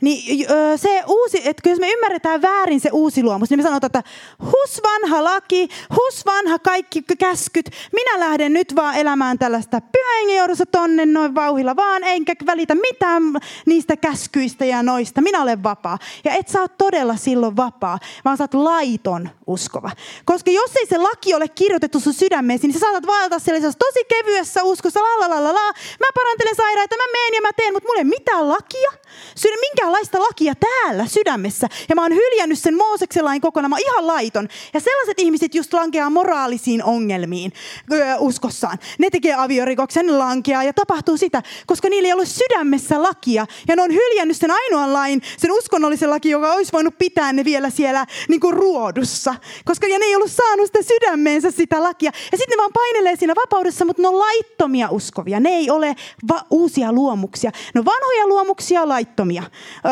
[0.00, 4.02] Niin se uusi, että jos me ymmärretään väärin se uusi luomus, niin me sanotaan, että
[4.44, 11.06] hus vanha laki, hus vanha kaikki käskyt, minä lähden nyt vaan elämään tällaista pyhäingejoudussa tonne
[11.06, 13.22] noin vauhilla vaan, enkä välitä mitään
[13.66, 15.20] niistä käskyistä ja noista.
[15.20, 15.98] Minä olen vapaa.
[16.24, 19.90] Ja et sä ole todella silloin vapaa, vaan sä oot laiton uskova.
[20.24, 24.04] Koska jos ei se laki ole kirjoitettu sun sydämeesi, niin sä saatat vaeltaa sellaisessa tosi
[24.08, 25.72] kevyessä uskossa, la la la la la.
[26.00, 28.90] Mä parantelen sairaita, mä meen ja mä teen, mutta mulla ei mitään lakia.
[29.36, 31.68] Sydän, minkäänlaista lakia täällä sydämessä.
[31.88, 33.70] Ja mä oon hyljännyt sen Mooseksen lain kokonaan.
[33.70, 34.48] Mä oon ihan laiton.
[34.74, 37.52] Ja sellaiset ihmiset just lankeaa moraalisiin ongelmiin
[37.92, 38.78] öö, uskossaan.
[38.98, 43.46] Ne tekee aviorikoksen, lankeaa ja tapahtuu sitä, koska niillä ei ole sydämessä lakia.
[43.68, 47.44] Ja ne on hyljännyt sen ainoan lain, sen uskonnollisen laki, joka olisi voinut pitää ne
[47.44, 49.34] vielä siellä niin kuin ruodussa.
[49.64, 52.10] Koska ja ne ei ollut saanut sitä sydämeensä sitä lakia.
[52.32, 55.40] Ja sitten ne vaan painelee siinä vapaudessa, mutta ne on laittomia uskovia.
[55.40, 55.96] Ne ei ole
[56.32, 57.50] va- uusia luomuksia.
[57.74, 59.42] Ne on vanhoja luomuksia, laittomia,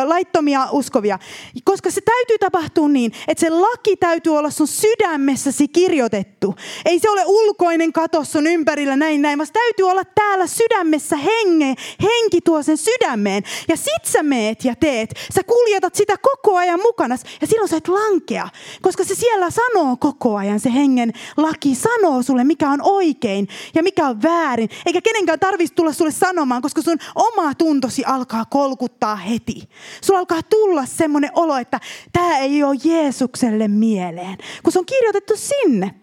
[0.05, 1.19] laittomia uskovia.
[1.65, 6.55] Koska se täytyy tapahtua niin, että se laki täytyy olla sun sydämessäsi kirjoitettu.
[6.85, 11.75] Ei se ole ulkoinen kato sun ympärillä näin näin, vaan täytyy olla täällä sydämessä henge,
[12.03, 13.43] henki tuo sen sydämeen.
[13.69, 15.15] Ja sit sä meet ja teet.
[15.35, 18.49] Sä kuljetat sitä koko ajan mukana ja silloin sä et lankea.
[18.83, 23.83] Koska se siellä sanoo koko ajan, se hengen laki sanoo sulle, mikä on oikein ja
[23.83, 24.69] mikä on väärin.
[24.87, 29.69] Eikä kenenkään tarvitsisi tulla sulle sanomaan, koska sun oma tuntosi alkaa kolkuttaa heti.
[30.01, 31.81] Sulla alkaa tulla semmoinen olo, että
[32.13, 35.95] tämä ei ole Jeesukselle mieleen, kun se on kirjoitettu sinne.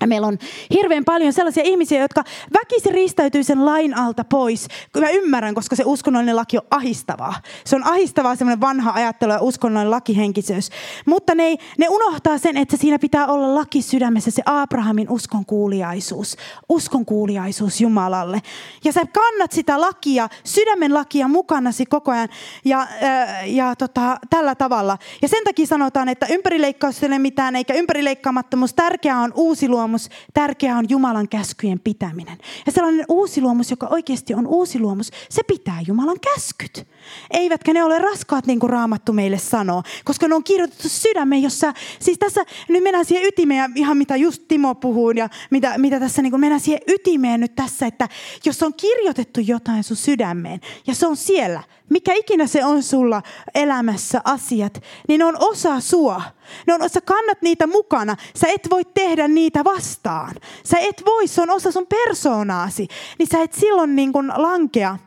[0.00, 0.38] Ja meillä on
[0.74, 4.68] hirveän paljon sellaisia ihmisiä, jotka väkisin ristäytyy sen lain alta pois.
[5.00, 7.34] Mä ymmärrän, koska se uskonnollinen laki on ahistavaa.
[7.64, 10.70] Se on ahistavaa semmoinen vanha ajattelu ja uskonnollinen lakihenkisyys.
[11.06, 16.36] Mutta ne, ne unohtaa sen, että siinä pitää olla laki sydämessä, se Abrahamin uskonkuuliaisuus.
[16.68, 18.42] Uskonkuuliaisuus Jumalalle.
[18.84, 22.28] Ja sä kannat sitä lakia, sydämen lakia mukanasi koko ajan
[22.64, 24.98] ja, ja, ja tota, tällä tavalla.
[25.22, 28.74] Ja sen takia sanotaan, että ympärileikkaus ei ole mitään, eikä ympärileikkaamattomuus.
[28.74, 32.38] Tärkeää on uusi luomus luomus, tärkeää on Jumalan käskyjen pitäminen.
[32.66, 36.86] Ja sellainen uusi luomus, joka oikeasti on uusi luomus, se pitää Jumalan käskyt.
[37.30, 41.72] Eivätkä ne ole raskaat, niin kuin Raamattu meille sanoo, koska ne on kirjoitettu sydämeen, jossa,
[42.00, 46.22] siis tässä nyt mennään siihen ytimeen, ihan mitä just Timo puhuu, ja mitä, mitä tässä
[46.22, 48.08] niin kuin mennään siihen ytimeen nyt tässä, että
[48.44, 53.22] jos on kirjoitettu jotain sun sydämeen, ja se on siellä, mikä ikinä se on sulla
[53.54, 56.22] elämässä asiat, niin ne on osa sua.
[56.66, 58.16] Ne on, sä kannat niitä mukana.
[58.34, 60.34] Sä et voi tehdä niitä vastaan.
[60.64, 62.88] Sä et voi, se on osa sun persoonaasi.
[63.18, 64.98] Niin sä et silloin niin kuin lankea,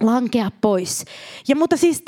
[0.00, 1.04] lankea pois.
[1.48, 2.02] Ja mutta siis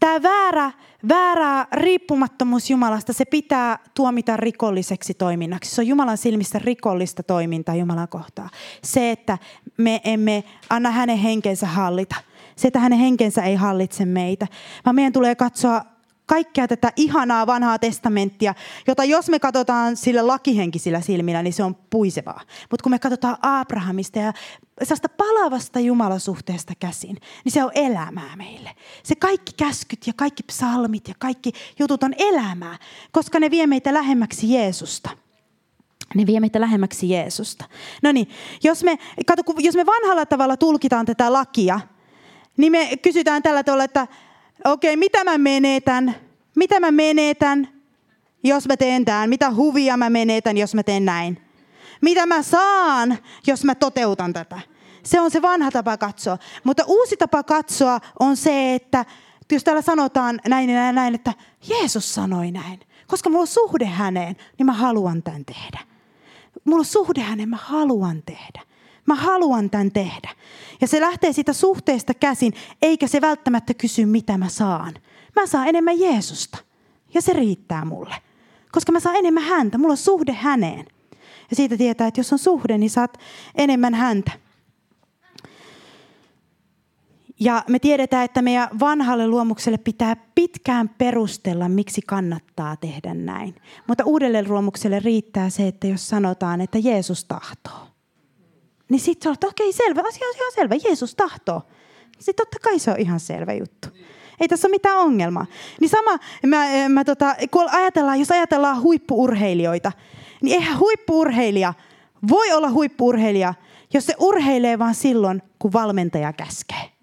[0.00, 0.72] tämä väärä,
[1.08, 5.74] väärää riippumattomuus Jumalasta, se pitää tuomita rikolliseksi toiminnaksi.
[5.74, 8.50] Se on Jumalan silmistä rikollista toimintaa Jumalan kohtaa.
[8.84, 9.38] Se, että
[9.76, 12.29] me emme anna hänen henkensä hallita.
[12.60, 14.46] Se, että hänen henkensä ei hallitse meitä,
[14.84, 15.84] vaan meidän tulee katsoa
[16.26, 18.54] kaikkea tätä ihanaa vanhaa testamenttia,
[18.86, 22.40] jota jos me katsotaan sillä lakihenkisillä silmillä, niin se on puisevaa.
[22.70, 24.32] Mutta kun me katsotaan Abrahamista ja
[24.82, 28.70] sellaista palavasta Jumalasuhteesta käsin, niin se on elämää meille.
[29.02, 32.78] Se kaikki käskyt ja kaikki psalmit ja kaikki jutut on elämää,
[33.12, 35.10] koska ne vie meitä lähemmäksi Jeesusta.
[36.14, 37.64] Ne vie meitä lähemmäksi Jeesusta.
[38.02, 38.28] No niin,
[38.64, 41.80] jos me, kato, jos me vanhalla tavalla tulkitaan tätä lakia,
[42.56, 44.06] niin me kysytään tällä tavalla, että
[44.64, 46.14] okei, okay, mitä mä menetän?
[46.56, 47.68] Mitä mä menetän,
[48.44, 49.28] jos mä teen tämän?
[49.28, 51.42] Mitä huvia mä menetän, jos mä teen näin?
[52.00, 54.60] Mitä mä saan, jos mä toteutan tätä?
[55.02, 56.38] Se on se vanha tapa katsoa.
[56.64, 59.04] Mutta uusi tapa katsoa on se, että
[59.52, 61.32] jos täällä sanotaan näin ja näin, että
[61.68, 62.80] Jeesus sanoi näin.
[63.06, 65.78] Koska mulla on suhde häneen, niin mä haluan tämän tehdä.
[66.64, 68.69] Mulla on suhde häneen, mä haluan tehdä.
[69.06, 70.30] Mä haluan tämän tehdä.
[70.80, 74.94] Ja se lähtee siitä suhteesta käsin, eikä se välttämättä kysy, mitä mä saan.
[75.36, 76.58] Mä saan enemmän Jeesusta.
[77.14, 78.14] Ja se riittää mulle.
[78.72, 79.78] Koska mä saan enemmän häntä.
[79.78, 80.86] Mulla on suhde häneen.
[81.50, 83.18] Ja siitä tietää, että jos on suhde, niin saat
[83.54, 84.32] enemmän häntä.
[87.40, 93.54] Ja me tiedetään, että meidän vanhalle luomukselle pitää pitkään perustella, miksi kannattaa tehdä näin.
[93.86, 97.89] Mutta uudelle luomukselle riittää se, että jos sanotaan, että Jeesus tahtoo.
[98.90, 101.62] Niin sitten että okei, okay, selvä, asia on ihan selvä, Jeesus tahtoo.
[102.18, 103.88] Sitten totta kai se on ihan selvä juttu.
[104.40, 105.46] Ei tässä ole mitään ongelmaa.
[105.80, 109.92] Niin sama, mä, mä tota, kun ajatellaan, jos ajatellaan huippuurheilijoita,
[110.42, 111.74] niin eihän huippuurheilija
[112.28, 113.54] voi olla huippuurheilija,
[113.94, 116.99] jos se urheilee vain silloin, kun valmentaja käskee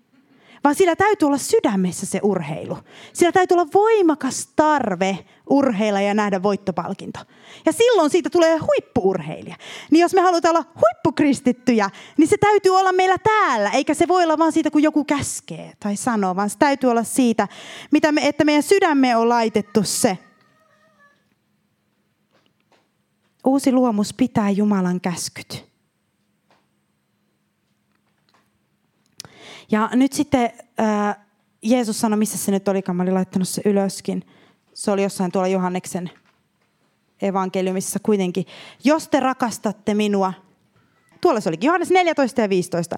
[0.63, 2.77] vaan sillä täytyy olla sydämessä se urheilu.
[3.13, 7.19] Sillä täytyy olla voimakas tarve urheilla ja nähdä voittopalkinto.
[7.65, 9.55] Ja silloin siitä tulee huippuurheilija.
[9.91, 14.23] Niin jos me halutaan olla huippukristittyjä, niin se täytyy olla meillä täällä, eikä se voi
[14.23, 17.47] olla vaan siitä, kun joku käskee tai sanoo, vaan se täytyy olla siitä,
[17.91, 20.17] mitä me, että meidän sydämme on laitettu se.
[23.45, 25.66] Uusi luomus pitää Jumalan käskyt.
[29.71, 31.17] Ja nyt sitten äh,
[31.61, 34.23] Jeesus sanoi, missä se nyt olikaan, mä olin laittanut se ylöskin.
[34.73, 36.11] Se oli jossain tuolla Johanneksen
[37.21, 38.45] evankeliumissa kuitenkin.
[38.83, 40.33] Jos te rakastatte minua,
[41.21, 42.95] tuolla se olikin, Johannes 14 ja 15.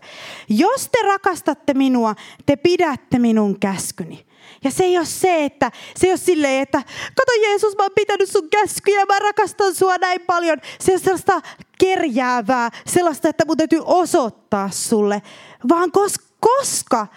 [0.50, 4.26] Jos te rakastatte minua, te pidätte minun käskyni.
[4.64, 6.82] Ja se ei ole se, että se ei ole silleen, että
[7.16, 10.58] kato Jeesus, mä oon pitänyt sun käskyjä, mä rakastan sua näin paljon.
[10.80, 11.42] Se on sellaista
[11.80, 15.22] kerjäävää, sellaista, että mun täytyy osoittaa sulle.
[15.70, 17.08] Vaan koska koska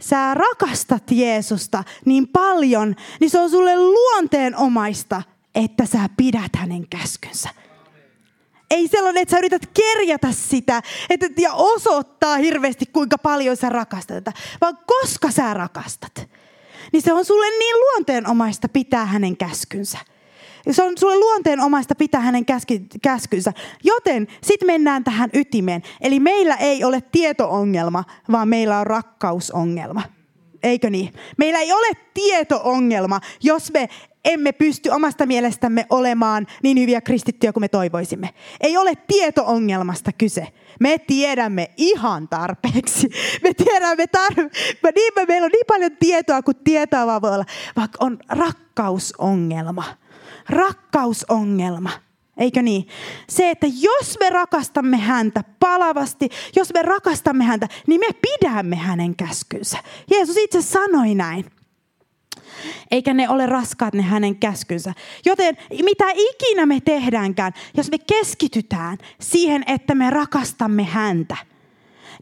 [0.00, 5.22] sä rakastat Jeesusta niin paljon, niin se on sulle luonteenomaista,
[5.54, 7.48] että sä pidät hänen käskynsä.
[8.70, 14.24] Ei sellainen, että sä yrität kerjätä sitä että, ja osoittaa hirveästi, kuinka paljon sä rakastat
[14.24, 16.28] tätä, vaan koska sä rakastat,
[16.92, 19.98] niin se on sulle niin luonteenomaista pitää hänen käskynsä.
[20.70, 22.44] Se on sulle luonteen omaista pitää hänen
[23.02, 23.52] käskynsä.
[23.84, 25.82] Joten sitten mennään tähän ytimeen.
[26.00, 30.02] Eli meillä ei ole tietoongelma, vaan meillä on rakkausongelma.
[30.62, 31.12] Eikö niin?
[31.36, 33.88] Meillä ei ole tietoongelma, jos me
[34.24, 38.30] emme pysty omasta mielestämme olemaan niin hyviä kristittyjä kuin me toivoisimme.
[38.60, 40.48] Ei ole tietoongelmasta kyse.
[40.80, 43.08] Me tiedämme ihan tarpeeksi.
[43.42, 44.78] Me tiedämme tarpeeksi.
[44.94, 47.44] Niin, meillä on niin paljon tietoa kuin tietoa vaan voi olla,
[47.76, 49.84] vaikka on rakkausongelma
[50.48, 51.90] rakkausongelma.
[52.36, 52.88] Eikö niin?
[53.28, 59.16] Se, että jos me rakastamme häntä palavasti, jos me rakastamme häntä, niin me pidämme hänen
[59.16, 59.78] käskynsä.
[60.10, 61.44] Jeesus itse sanoi näin.
[62.90, 64.92] Eikä ne ole raskaat ne hänen käskynsä.
[65.24, 71.36] Joten mitä ikinä me tehdäänkään, jos me keskitytään siihen, että me rakastamme häntä,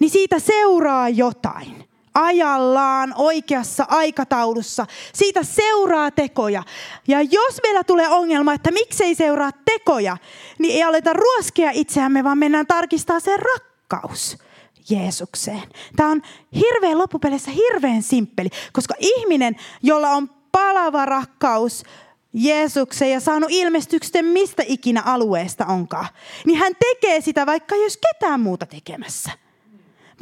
[0.01, 4.87] niin siitä seuraa jotain ajallaan, oikeassa aikataulussa.
[5.13, 6.63] Siitä seuraa tekoja.
[7.09, 10.17] Ja jos meillä tulee ongelma, että miksei seuraa tekoja,
[10.59, 14.39] niin ei aleta ruoskea itseämme, vaan mennään tarkistaa se rakkaus.
[14.91, 15.63] Jeesukseen.
[15.97, 16.23] Tämä on
[16.55, 21.83] hirveän loppupeleissä hirveän simppeli, koska ihminen, jolla on palava rakkaus
[22.33, 26.09] Jeesukseen ja saanut ilmestyksen mistä ikinä alueesta onkaan,
[26.45, 29.31] niin hän tekee sitä vaikka jos ketään muuta tekemässä.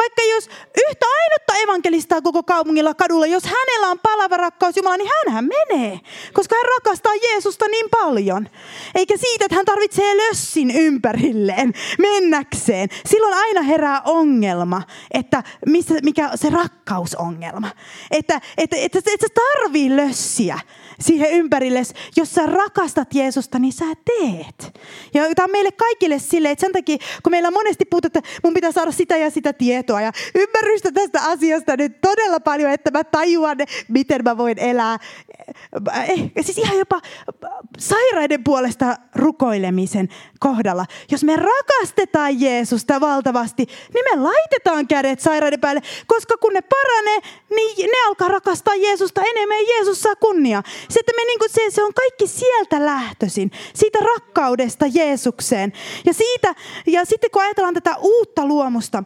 [0.01, 0.49] Vaikka jos
[0.89, 6.01] yhtä ainutta evankelistaa koko kaupungilla kadulla, jos hänellä on palava rakkaus Jumala, niin hän menee.
[6.33, 8.49] Koska hän rakastaa Jeesusta niin paljon.
[8.95, 12.89] Eikä siitä, että hän tarvitsee lössin ympärilleen mennäkseen.
[13.07, 17.71] Silloin aina herää ongelma, että missä, mikä se rakkausongelma.
[18.11, 20.59] Että, että, että, että, että tarvii lössiä
[21.01, 21.83] siihen ympärille.
[22.17, 24.81] Jos sä rakastat Jeesusta, niin sä teet.
[25.15, 28.55] Ja tämä on meille kaikille silleen, että sen takia, kun meillä monesti puhutaan, että mun
[28.55, 33.05] pitää saada sitä ja sitä tietoa ja ymmärrystä tästä asiasta nyt todella paljon, että mä
[33.05, 33.57] tajuan,
[33.89, 34.99] miten mä voin elää.
[36.09, 37.01] Eh, siis ihan jopa
[37.79, 40.09] sairaiden puolesta rukoilemisen
[40.41, 40.87] kohdalla.
[41.11, 47.19] Jos me rakastetaan Jeesusta valtavasti, niin me laitetaan kädet sairaiden päälle, koska kun ne paranee,
[47.51, 50.63] niin ne alkaa rakastaa Jeesusta enemmän ja Jeesus saa kunnia.
[50.91, 55.73] Se, että me niin kuin se, se on kaikki sieltä lähtöisin, siitä rakkaudesta Jeesukseen.
[56.07, 56.55] Ja, siitä,
[56.87, 59.05] ja sitten kun ajatellaan tätä uutta luomusta,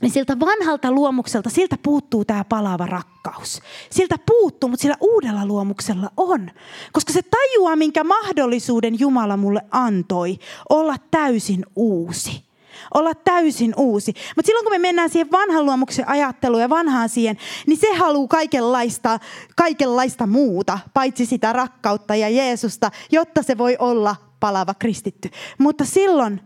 [0.00, 3.60] niin siltä vanhalta luomukselta, siltä puuttuu tämä palava rakkaus.
[3.90, 6.50] Siltä puuttuu, mutta sillä uudella luomuksella on.
[6.92, 12.47] Koska se tajuaa, minkä mahdollisuuden Jumala mulle antoi olla täysin uusi
[12.94, 14.14] olla täysin uusi.
[14.36, 17.36] Mutta silloin kun me mennään siihen vanhan luomuksen ajatteluun ja vanhaan siihen,
[17.66, 19.18] niin se haluaa kaikenlaista,
[19.56, 25.30] kaikenlaista muuta, paitsi sitä rakkautta ja Jeesusta, jotta se voi olla palava kristitty.
[25.58, 26.40] Mutta silloin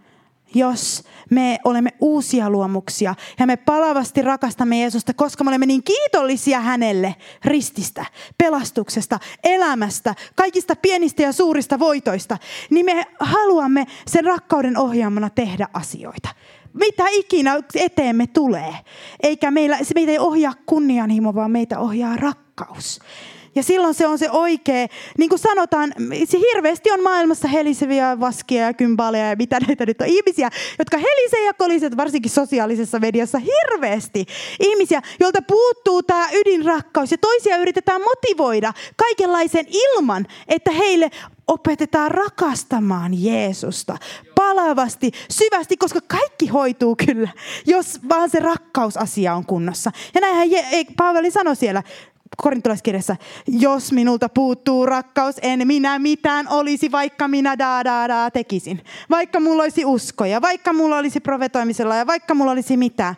[0.55, 6.61] jos me olemme uusia luomuksia ja me palavasti rakastamme Jeesusta, koska me olemme niin kiitollisia
[6.61, 8.07] hänelle rististä,
[8.39, 12.39] pelastuksesta, elämästä, kaikista pienistä ja suurista voitoista,
[12.71, 16.29] niin me haluamme sen rakkauden ohjaamana tehdä asioita.
[16.73, 18.75] Mitä ikinä eteemme tulee.
[19.23, 23.01] Eikä meillä, se meitä ei ohjaa kunnianhimo, vaan meitä ohjaa rakkaus.
[23.55, 24.87] Ja silloin se on se oikea,
[25.19, 25.93] niin kuin sanotaan,
[26.25, 30.07] se hirveästi on maailmassa heliseviä vaskia ja kymbaaleja ja mitä näitä nyt on.
[30.07, 34.27] Ihmisiä, jotka helisee ja koliset, varsinkin sosiaalisessa mediassa, hirveästi.
[34.61, 41.11] Ihmisiä, joilta puuttuu tämä ydinrakkaus ja toisia yritetään motivoida kaikenlaisen ilman, että heille
[41.47, 43.97] opetetaan rakastamaan Jeesusta
[44.35, 47.29] palavasti, syvästi, koska kaikki hoituu kyllä,
[47.67, 49.91] jos vaan se rakkausasia on kunnossa.
[50.15, 50.49] Ja näinhän
[50.97, 51.83] Paavali sanoi siellä
[52.37, 53.17] korintolaiskirjassa,
[53.47, 58.85] jos minulta puuttuu rakkaus, en minä mitään olisi, vaikka minä da da da tekisin.
[59.11, 63.15] Vaikka mulla olisi uskoja, vaikka mulla olisi profetoimisella ja vaikka mulla olisi mitään.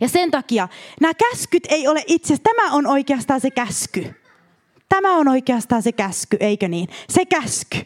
[0.00, 0.68] Ja sen takia
[1.00, 4.14] nämä käskyt ei ole itse Tämä on oikeastaan se käsky.
[4.88, 6.88] Tämä on oikeastaan se käsky, eikö niin?
[7.08, 7.78] Se käsky.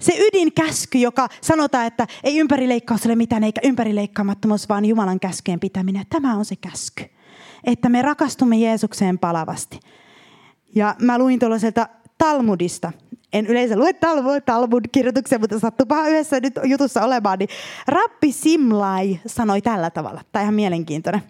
[0.00, 6.04] Se ydinkäsky, joka sanotaan, että ei ympärileikkaus ole mitään eikä ympärileikkaamattomuus, vaan Jumalan käskeen pitäminen.
[6.10, 7.13] Tämä on se käsky
[7.66, 9.80] että me rakastumme Jeesukseen palavasti.
[10.74, 12.92] Ja mä luin tuollaiselta Talmudista.
[13.32, 17.38] En yleensä lue Talmud, Talmud-kirjoituksia, mutta sattuupa yhdessä nyt jutussa olemaan.
[17.38, 17.48] Niin
[17.86, 20.20] Rappi Simlai sanoi tällä tavalla.
[20.32, 21.22] Tämä ihan mielenkiintoinen.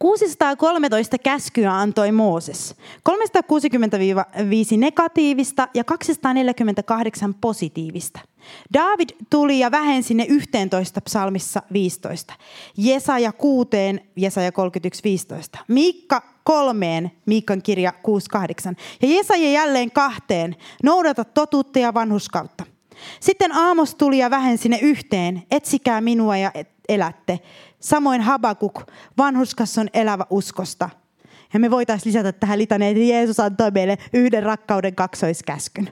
[0.00, 2.74] 613 käskyä antoi Mooses.
[3.02, 8.20] 365 negatiivista ja 248 positiivista.
[8.74, 12.34] David tuli ja vähensi ne 11 psalmissa 15.
[12.76, 13.68] Jesaja 6,
[14.16, 15.58] Jesaja 31, 15.
[15.68, 18.28] Miikka kolmeen, Miikan kirja 6,
[19.02, 22.64] Ja Jesaja jälleen kahteen, noudata totuutta ja vanhuskautta.
[23.20, 26.52] Sitten Aamos tuli ja vähensi ne yhteen, etsikää minua ja
[26.88, 27.38] elätte.
[27.80, 28.82] Samoin Habakuk,
[29.18, 30.90] vanhuskas on elävä uskosta.
[31.52, 35.90] Ja me voitaisiin lisätä tähän litaneen, että Jeesus antoi meille yhden rakkauden kaksoiskäskyn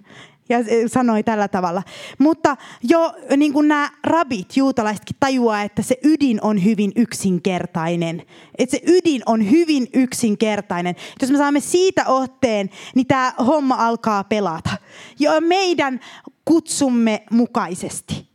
[0.48, 1.82] ja sanoi tällä tavalla.
[2.18, 8.22] Mutta jo niin kuin nämä rabit, juutalaisetkin tajuaa, että se ydin on hyvin yksinkertainen.
[8.58, 10.94] Että se ydin on hyvin yksinkertainen.
[11.20, 14.70] Jos me saamme siitä otteen, niin tämä homma alkaa pelata.
[15.18, 16.00] Jo meidän
[16.44, 18.27] kutsumme mukaisesti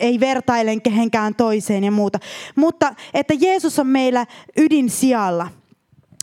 [0.00, 2.18] ei vertailen kehenkään toiseen ja muuta.
[2.56, 5.48] Mutta että Jeesus on meillä ydin sijalla.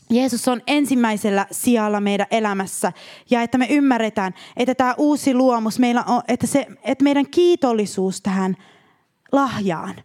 [0.10, 2.92] Jeesus on ensimmäisellä sijalla meidän elämässä
[3.30, 8.22] ja että me ymmärretään, että tämä uusi luomus, meillä on, että, se, että meidän kiitollisuus
[8.22, 8.56] tähän
[9.32, 9.96] lahjaan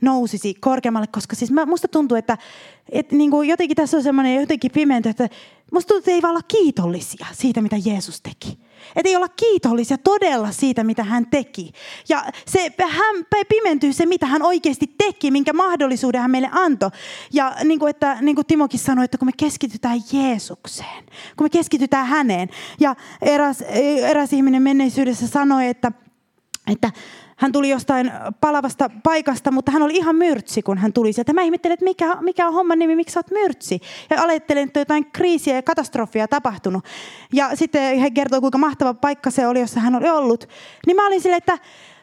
[0.00, 2.38] nousisi korkeammalle, koska siis mä, musta tuntuu, että,
[2.92, 5.28] että niin kuin jotenkin tässä on semmoinen jotenkin pimentö, että
[5.72, 8.58] musta tuntuu, että ei vaan olla kiitollisia siitä, mitä Jeesus teki.
[8.96, 11.72] Että ei olla kiitollisia todella siitä, mitä hän teki.
[12.08, 13.16] Ja se hän
[13.48, 16.90] pimentyy se, mitä hän oikeasti teki, minkä mahdollisuuden hän meille antoi.
[17.32, 21.04] Ja niin kuin, että, niin kuin Timokin sanoi, että kun me keskitytään Jeesukseen,
[21.36, 22.48] kun me keskitytään häneen.
[22.80, 23.60] Ja eräs,
[24.02, 25.92] eräs ihminen menneisyydessä sanoi, että,
[26.72, 26.90] että
[27.36, 31.32] hän tuli jostain palavasta paikasta, mutta hän oli ihan myrtsi, kun hän tuli sieltä.
[31.32, 33.80] Mä ihmettelin, että mikä, mikä on homman nimi, miksi sä oot myrtsi?
[34.10, 36.84] Ja ajattelin, että jotain kriisiä ja katastrofia tapahtunut.
[37.32, 40.48] Ja sitten he kertoi, kuinka mahtava paikka se oli, jossa hän oli ollut.
[40.86, 41.58] Niin mä olin silleen, että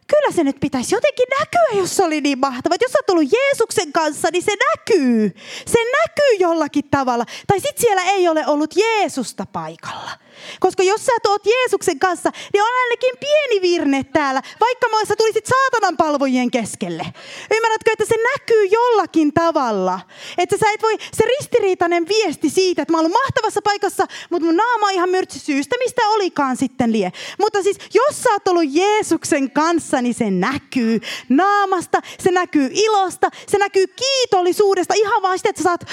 [0.07, 2.75] kyllä se nyt pitäisi jotenkin näkyä, jos se oli niin mahtava.
[2.81, 5.31] Jos sä oot ollut Jeesuksen kanssa, niin se näkyy.
[5.65, 7.25] Se näkyy jollakin tavalla.
[7.47, 10.11] Tai sitten siellä ei ole ollut Jeesusta paikalla.
[10.59, 15.45] Koska jos sä oot Jeesuksen kanssa, niin on ainakin pieni virne täällä, vaikka sä tulisit
[15.45, 17.05] saatanan palvojien keskelle.
[17.51, 19.99] Ymmärrätkö, että se näkyy jollakin tavalla.
[20.37, 24.57] Että sä et voi, se ristiriitainen viesti siitä, että mä oon mahtavassa paikassa, mutta mun
[24.57, 27.11] naama on ihan myrtsy syystä, mistä olikaan sitten lie.
[27.39, 33.29] Mutta siis, jos sä oot ollut Jeesuksen kanssa, niin se näkyy naamasta, se näkyy ilosta,
[33.47, 35.85] se näkyy kiitollisuudesta, ihan vaan sitä, että sä saat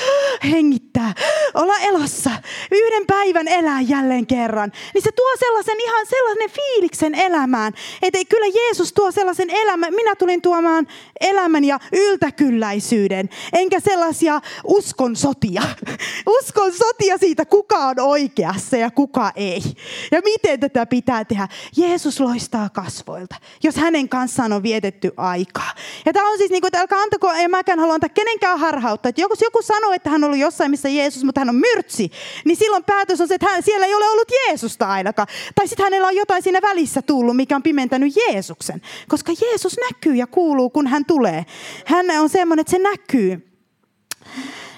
[0.50, 1.14] hengittää,
[1.54, 2.30] olla elossa,
[2.70, 7.72] yhden päivän elää jälleen kerran, niin se tuo sellaisen ihan sellainen fiiliksen elämään.
[8.02, 10.86] Että kyllä Jeesus tuo sellaisen elämän, minä tulin tuomaan
[11.20, 15.62] elämän ja yltäkylläisyyden, enkä sellaisia uskon sotia.
[16.38, 19.62] Uskon sotia siitä, kuka on oikeassa ja kuka ei.
[20.10, 21.48] Ja miten tätä pitää tehdä.
[21.76, 25.70] Jeesus loistaa kasvoilta, jos hänen kanssaan on vietetty aikaa.
[26.06, 29.08] Ja tämä on siis niin kuin, että älkää antako, en mäkään halua antaa kenenkään harhautta.
[29.08, 32.10] Että joku, joku sanoo, että hän on ollut jossain, missä Jeesus, mutta hän on myrtsi,
[32.44, 35.28] niin silloin päätös on se, että hän, siellä ei ole ollut ollut Jeesusta ainakaan.
[35.54, 38.82] Tai sitten hänellä on jotain siinä välissä tullut, mikä on pimentänyt Jeesuksen.
[39.08, 41.46] Koska Jeesus näkyy ja kuuluu, kun hän tulee.
[41.86, 43.46] Hän on semmoinen, että se näkyy.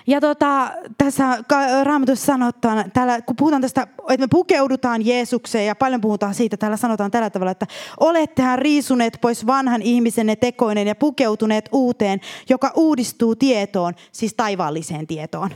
[0.07, 1.38] Ja tota, tässä
[1.82, 6.76] raamatussa sanotaan, täällä, kun puhutaan tästä, että me pukeudutaan Jeesukseen ja paljon puhutaan siitä, täällä
[6.76, 7.66] sanotaan tällä tavalla, että
[8.01, 15.51] olettehan riisuneet pois vanhan ihmisenne tekoinen ja pukeutuneet uuteen, joka uudistuu tietoon, siis taivaalliseen tietoon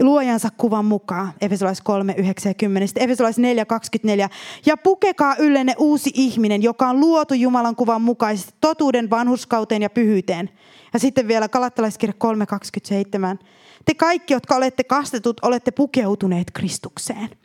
[0.00, 1.32] luojansa kuvan mukaan.
[1.40, 2.88] Efesolais 3, 9 ja 10.
[2.88, 4.28] Sitten Efesolais 4, 24.
[4.66, 10.50] Ja pukekaa yllenne uusi ihminen, joka on luotu Jumalan kuvan mukaisesti totuuden, vanhuskauteen ja pyhyyteen.
[10.92, 13.38] Ja sitten vielä Kalattalaiskirja 3, 27.
[13.84, 17.43] Te kaikki, jotka olette kastetut, olette pukeutuneet Kristukseen.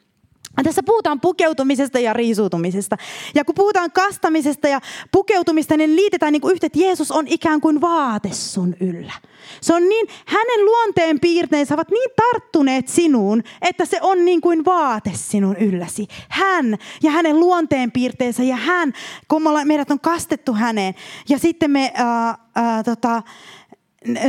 [0.63, 2.97] Tässä puhutaan pukeutumisesta ja riisuutumisesta.
[3.35, 4.81] Ja kun puhutaan kastamisesta ja
[5.11, 9.13] pukeutumista, niin liitetään niin kuin yhtä, että Jeesus on ikään kuin vaate sun yllä.
[9.61, 14.65] Se on niin, hänen luonteen piirteensä ovat niin tarttuneet sinuun, että se on niin kuin
[14.65, 16.07] vaate sinun ylläsi.
[16.29, 18.93] Hän ja hänen luonteen piirteensä ja hän,
[19.27, 20.95] kun meidät on kastettu häneen.
[21.29, 23.23] Ja sitten me, ää, ää, tota,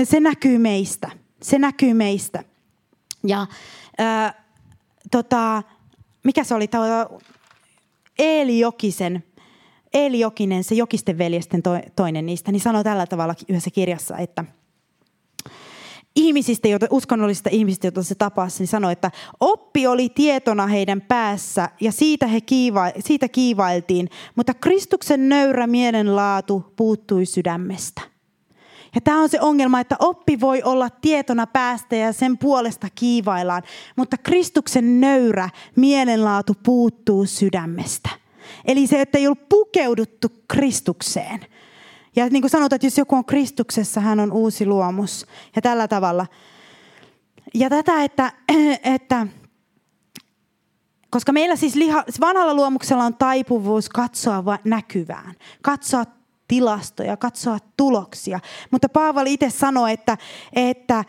[0.05, 1.11] se näkyy meistä.
[1.43, 2.45] Se näkyy meistä.
[3.25, 3.47] Ja
[3.99, 4.45] ää,
[5.11, 5.63] tota,
[6.25, 6.69] mikä se oli,
[8.19, 9.25] Eeli Jokisen,
[9.93, 11.63] Eeli Jokinen, se Jokisten veljesten
[11.97, 14.45] toinen niistä, niin sanoi tällä tavalla yhdessä kirjassa, että
[16.17, 19.11] ihmisistä, joita, uskonnollisista ihmisistä, joita se tapasi, niin sanoi, että
[19.41, 26.73] oppi oli tietona heidän päässä ja siitä, he kiiva, siitä kiivailtiin, mutta Kristuksen nöyrä mielenlaatu
[26.77, 28.10] puuttui sydämestä.
[28.95, 33.63] Ja tämä on se ongelma, että oppi voi olla tietona päästä ja sen puolesta kiivaillaan,
[33.97, 38.11] mutta Kristuksen nöyrä mielenlaatu puuttuu sydämestä.
[38.65, 41.41] Eli se, että ei ollut pukeuduttu Kristukseen.
[42.17, 45.27] Ja niin kuin sanotaan, että jos joku on Kristuksessa, hän on uusi luomus.
[45.57, 46.27] Ja tällä tavalla.
[47.55, 48.33] Ja tätä, että,
[48.95, 49.27] että
[51.11, 56.05] koska meillä siis liha, vanhalla luomuksella on taipuvuus katsoa näkyvään, katsoa
[56.51, 58.41] tilastoja, katsoa tuloksia.
[58.71, 60.17] Mutta Paavali itse sanoi, että,
[60.53, 61.05] että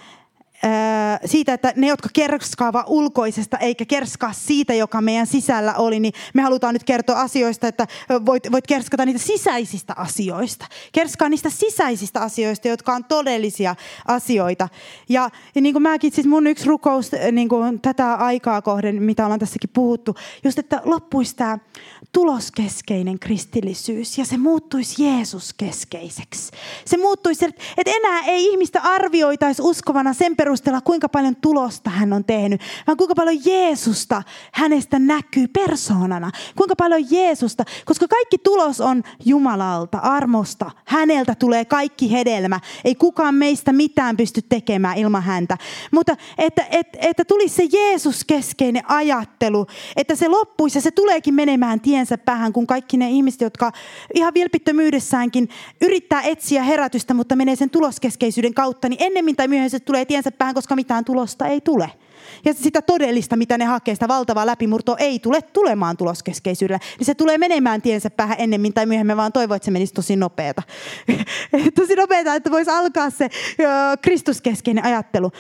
[1.26, 6.42] siitä, että ne, jotka kerskaavat ulkoisesta eikä kerskaa siitä, joka meidän sisällä oli, niin me
[6.42, 7.88] halutaan nyt kertoa asioista, että
[8.26, 10.66] voit, voit kerskata niitä sisäisistä asioista.
[10.92, 13.76] Kerskaa niistä sisäisistä asioista, jotka on todellisia
[14.08, 14.70] asioita.
[15.10, 19.26] Ja, ja niin kuin mäkin, siis mun yksi rukous niin kuin tätä aikaa kohden, mitä
[19.26, 21.58] ollaan tässäkin puhuttu, just että loppuisi tämä
[22.12, 26.52] tuloskeskeinen kristillisyys ja se muuttuisi Jeesus-keskeiseksi.
[26.86, 27.46] Se muuttuisi,
[27.78, 32.62] että enää ei ihmistä arvioitaisi uskovana sen perusteella, perusteella, kuinka paljon tulosta hän on tehnyt,
[32.88, 34.24] vaan kuinka paljon Jeesusta
[34.54, 36.32] hänestä näkyy persoonana.
[36.56, 40.72] Kuinka paljon Jeesusta, koska kaikki tulos on Jumalalta, armosta.
[40.86, 42.60] Häneltä tulee kaikki hedelmä.
[42.86, 45.58] Ei kukaan meistä mitään pysty tekemään ilman häntä.
[45.92, 51.80] Mutta että, että, että tulisi se Jeesus-keskeinen ajattelu, että se loppuisi ja se tuleekin menemään
[51.80, 53.72] tiensä päähän, kun kaikki ne ihmiset, jotka
[54.14, 55.50] ihan vilpittömyydessäänkin
[55.82, 60.32] yrittää etsiä herätystä, mutta menee sen tuloskeskeisyyden kautta, niin ennemmin tai myöhemmin se tulee tiensä
[60.42, 61.92] päähän, koska mitään tulosta ei tule.
[62.46, 66.80] Ja sitä todellista, mitä ne hakee, sitä valtavaa läpimurtoa ei tule tulemaan tuloskeskeisyydellä.
[67.00, 70.16] Niin se tulee menemään tiensä päähän ennemmin tai myöhemmin, vaan toivoo, että se menisi tosi
[70.16, 70.64] nopeata.
[71.80, 73.26] tosi nopeata, että voisi alkaa se
[73.60, 73.68] ö,
[74.02, 75.32] kristuskeskeinen ajattelu.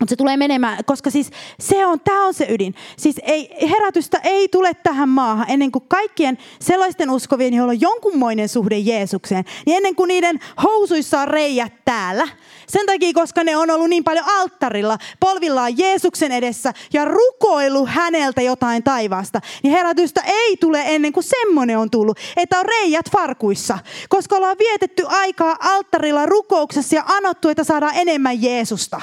[0.00, 1.30] Mutta se tulee menemään, koska siis
[1.60, 2.74] se on, tämä on se ydin.
[2.96, 8.48] Siis ei, herätystä ei tule tähän maahan ennen kuin kaikkien sellaisten uskovien, joilla on jonkunmoinen
[8.48, 12.28] suhde Jeesukseen, niin ennen kuin niiden housuissa on reijät täällä.
[12.66, 18.42] Sen takia, koska ne on ollut niin paljon alttarilla, polvillaan Jeesuksen edessä ja rukoillut häneltä
[18.42, 23.78] jotain taivaasta, niin herätystä ei tule ennen kuin semmoinen on tullut, että on reijät farkuissa.
[24.08, 29.00] Koska ollaan vietetty aikaa alttarilla rukouksessa ja anottu, että saadaan enemmän Jeesusta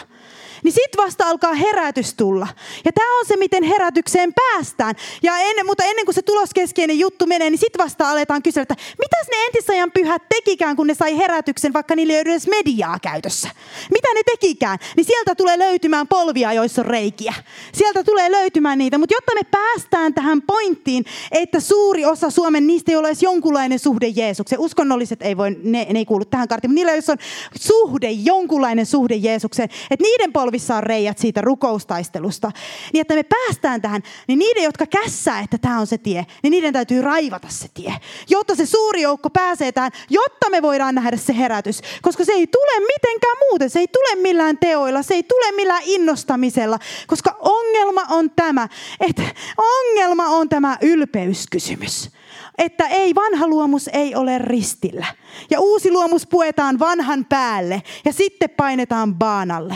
[0.63, 2.47] niin sit vasta alkaa herätys tulla.
[2.85, 4.95] Ja tämä on se, miten herätykseen päästään.
[5.23, 8.75] Ja ennen, mutta ennen kuin se tuloskeskeinen juttu menee, niin sit vasta aletaan kysyä, että
[8.99, 12.99] mitäs ne entisajan pyhät tekikään, kun ne sai herätyksen, vaikka niillä ei ole edes mediaa
[12.99, 13.49] käytössä.
[13.91, 14.77] Mitä ne tekikään?
[14.95, 17.33] Niin sieltä tulee löytymään polvia, joissa on reikiä.
[17.73, 18.97] Sieltä tulee löytymään niitä.
[18.97, 23.79] Mutta jotta me päästään tähän pointtiin, että suuri osa Suomen niistä ei ole edes jonkunlainen
[23.79, 24.61] suhde Jeesukseen.
[24.61, 27.17] Uskonnolliset ei voi, ne, ne ei kuulu tähän karttiin, mutta niillä jos on
[27.59, 32.51] suhde, jonkunlainen suhde Jeesukseen, että niiden polvi polvissa on reijät siitä rukoustaistelusta.
[32.93, 36.51] Niin että me päästään tähän, niin niiden, jotka kässää, että tämä on se tie, niin
[36.51, 37.93] niiden täytyy raivata se tie.
[38.29, 41.81] Jotta se suuri joukko pääsee tähän, jotta me voidaan nähdä se herätys.
[42.01, 45.83] Koska se ei tule mitenkään muuten, se ei tule millään teoilla, se ei tule millään
[45.85, 46.79] innostamisella.
[47.07, 48.67] Koska ongelma on tämä,
[48.99, 49.23] että
[49.57, 52.09] ongelma on tämä ylpeyskysymys
[52.57, 55.05] että ei vanha luomus ei ole ristillä.
[55.49, 59.75] Ja uusi luomus puetaan vanhan päälle ja sitten painetaan baanalle.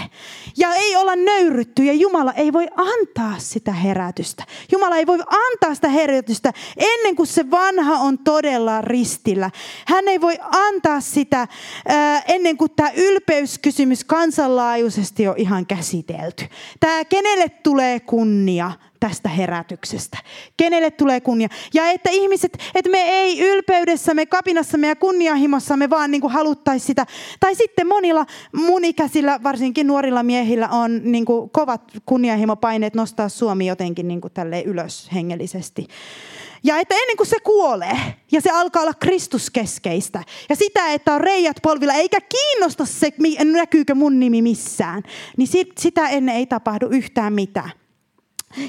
[0.58, 4.44] Ja ei olla nöyrytty ja Jumala ei voi antaa sitä herätystä.
[4.72, 9.50] Jumala ei voi antaa sitä herätystä ennen kuin se vanha on todella ristillä.
[9.88, 11.48] Hän ei voi antaa sitä
[11.88, 16.46] ää, ennen kuin tämä ylpeyskysymys kansanlaajuisesti on ihan käsitelty.
[16.80, 18.72] Tämä kenelle tulee kunnia,
[19.02, 20.18] tästä herätyksestä.
[20.58, 21.48] Kenelle tulee kunnia?
[21.74, 27.06] Ja että ihmiset, että me ei ylpeydessämme, kapinassamme ja kunnianhimossamme vaan niin kuin haluttaisi sitä.
[27.40, 28.26] Tai sitten monilla
[28.56, 34.34] mun ikäisillä, varsinkin nuorilla miehillä on niin kuin kovat kunnianhimopaineet nostaa Suomi jotenkin niin kuin
[34.66, 35.88] ylös hengellisesti.
[36.64, 37.98] Ja että ennen kuin se kuolee
[38.32, 43.96] ja se alkaa olla Kristuskeskeistä ja sitä, että on reijät polvilla eikä kiinnosta se, näkyykö
[43.96, 45.04] mun nimi missään,
[45.38, 47.81] niin sit, sitä ennen ei tapahdu yhtään mitään.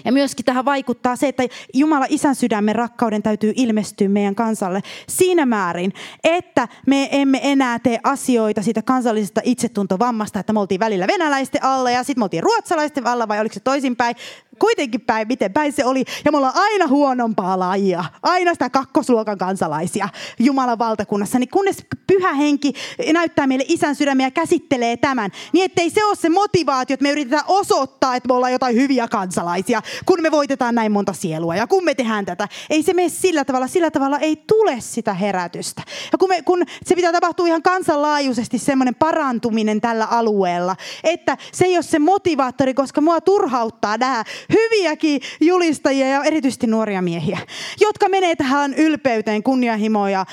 [0.05, 1.43] Ja myöskin tähän vaikuttaa se, että
[1.75, 5.93] Jumala isän sydämen rakkauden täytyy ilmestyä meidän kansalle siinä määrin,
[6.25, 11.91] että me emme enää tee asioita siitä kansallisesta itsetuntovammasta, että me oltiin välillä venäläisten alla
[11.91, 14.17] ja sitten me oltiin ruotsalaisten alla vai oliko se toisinpäin
[14.63, 16.05] kuitenkin päin, miten päin se oli.
[16.25, 20.09] Ja me ollaan aina huonompaa lajia, aina sitä kakkosluokan kansalaisia
[20.39, 21.39] Jumalan valtakunnassa.
[21.39, 22.73] Niin kunnes pyhä henki
[23.13, 27.11] näyttää meille isän sydämiä ja käsittelee tämän, niin ettei se ole se motivaatio, että me
[27.11, 31.67] yritetään osoittaa, että me ollaan jotain hyviä kansalaisia, kun me voitetaan näin monta sielua ja
[31.67, 32.49] kun me tehdään tätä.
[32.71, 35.83] Ei se mene sillä tavalla, sillä tavalla ei tule sitä herätystä.
[36.13, 41.65] Ja kun, me, kun se pitää tapahtua ihan kansanlaajuisesti semmoinen parantuminen tällä alueella, että se
[41.65, 47.39] ei ole se motivaattori, koska mua turhauttaa nämä hyviäkin julistajia ja erityisesti nuoria miehiä,
[47.81, 50.27] jotka menee tähän ylpeyteen, kunnianhimoon ja,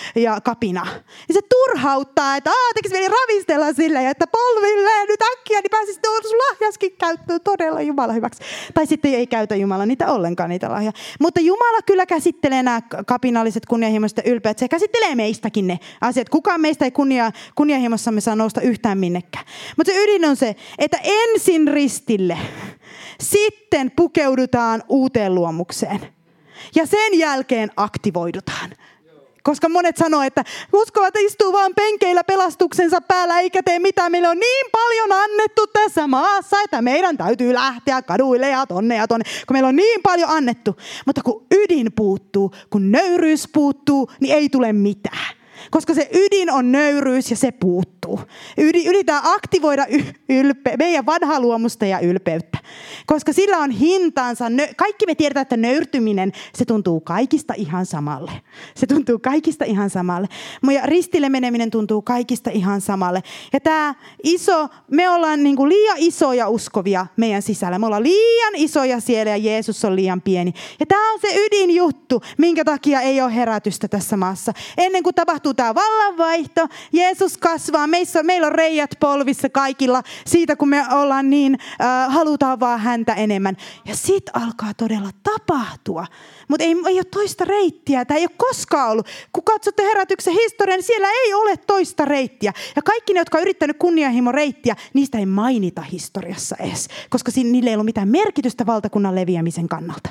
[0.43, 0.87] kapina.
[1.27, 6.37] Ja se turhauttaa, että aah, tekisi ravistella sille, että polvilleen nyt äkkiä, niin pääsisi sun
[6.37, 8.41] lahjaskin käyttöön todella Jumala hyväksi.
[8.73, 10.91] Tai sitten ei käytä Jumala niitä ollenkaan niitä lahjoja.
[11.19, 14.57] Mutta Jumala kyllä käsittelee nämä kapinalliset kunnianhimoiset ylpeät.
[14.59, 16.29] Se käsittelee meistäkin ne asiat.
[16.29, 19.45] Kukaan meistä ei kunnia, kunnianhimossamme saa nousta yhtään minnekään.
[19.77, 22.37] Mutta se ydin on se, että ensin ristille
[23.21, 25.99] sitten pukeudutaan uuteen luomukseen.
[26.75, 28.69] Ja sen jälkeen aktivoidutaan.
[29.43, 30.43] Koska monet sanoo, että
[30.73, 34.11] uskovat istuu vaan penkeillä pelastuksensa päällä eikä tee mitään.
[34.11, 39.07] Meillä on niin paljon annettu tässä maassa, että meidän täytyy lähteä kaduille ja tonne ja
[39.07, 39.25] tonne.
[39.47, 40.77] Kun meillä on niin paljon annettu.
[41.05, 45.38] Mutta kun ydin puuttuu, kun nöyryys puuttuu, niin ei tule mitään.
[45.71, 48.19] Koska se ydin on nöyryys ja se puuttuu.
[48.57, 49.85] Yritetään aktivoida
[50.29, 52.57] ylpe- meidän vanhaa luomusta ja ylpeyttä.
[53.05, 54.45] Koska sillä on hintansa.
[54.77, 58.31] Kaikki me tiedetään, että nöyrtyminen, se tuntuu kaikista ihan samalle.
[58.75, 60.27] Se tuntuu kaikista ihan samalle.
[60.73, 63.23] Ja ristille meneminen tuntuu kaikista ihan samalle.
[63.53, 67.79] Ja tämä iso, me ollaan niin liian isoja uskovia meidän sisällä.
[67.79, 70.53] Me ollaan liian isoja siellä ja Jeesus on liian pieni.
[70.79, 74.53] Ja tämä on se ydinjuttu, minkä takia ei ole herätystä tässä maassa.
[74.77, 80.69] Ennen kuin tapahtuu tämä vallanvaihto, Jeesus kasvaa, meissä, meillä on reijät polvissa kaikilla siitä, kun
[80.69, 83.57] me ollaan niin, äh, halutaan vaan häntä enemmän.
[83.85, 86.05] Ja sit alkaa todella tapahtua.
[86.47, 88.05] Mutta ei, ei ole toista reittiä.
[88.05, 89.07] Tämä ei ole koskaan ollut.
[89.33, 92.53] Kun katsotte herätyksen historian, niin siellä ei ole toista reittiä.
[92.75, 96.87] Ja kaikki ne, jotka on yrittänyt kunnianhimo reittiä, niistä ei mainita historiassa edes.
[97.09, 100.09] Koska niillä ei ollut mitään merkitystä valtakunnan leviämisen kannalta.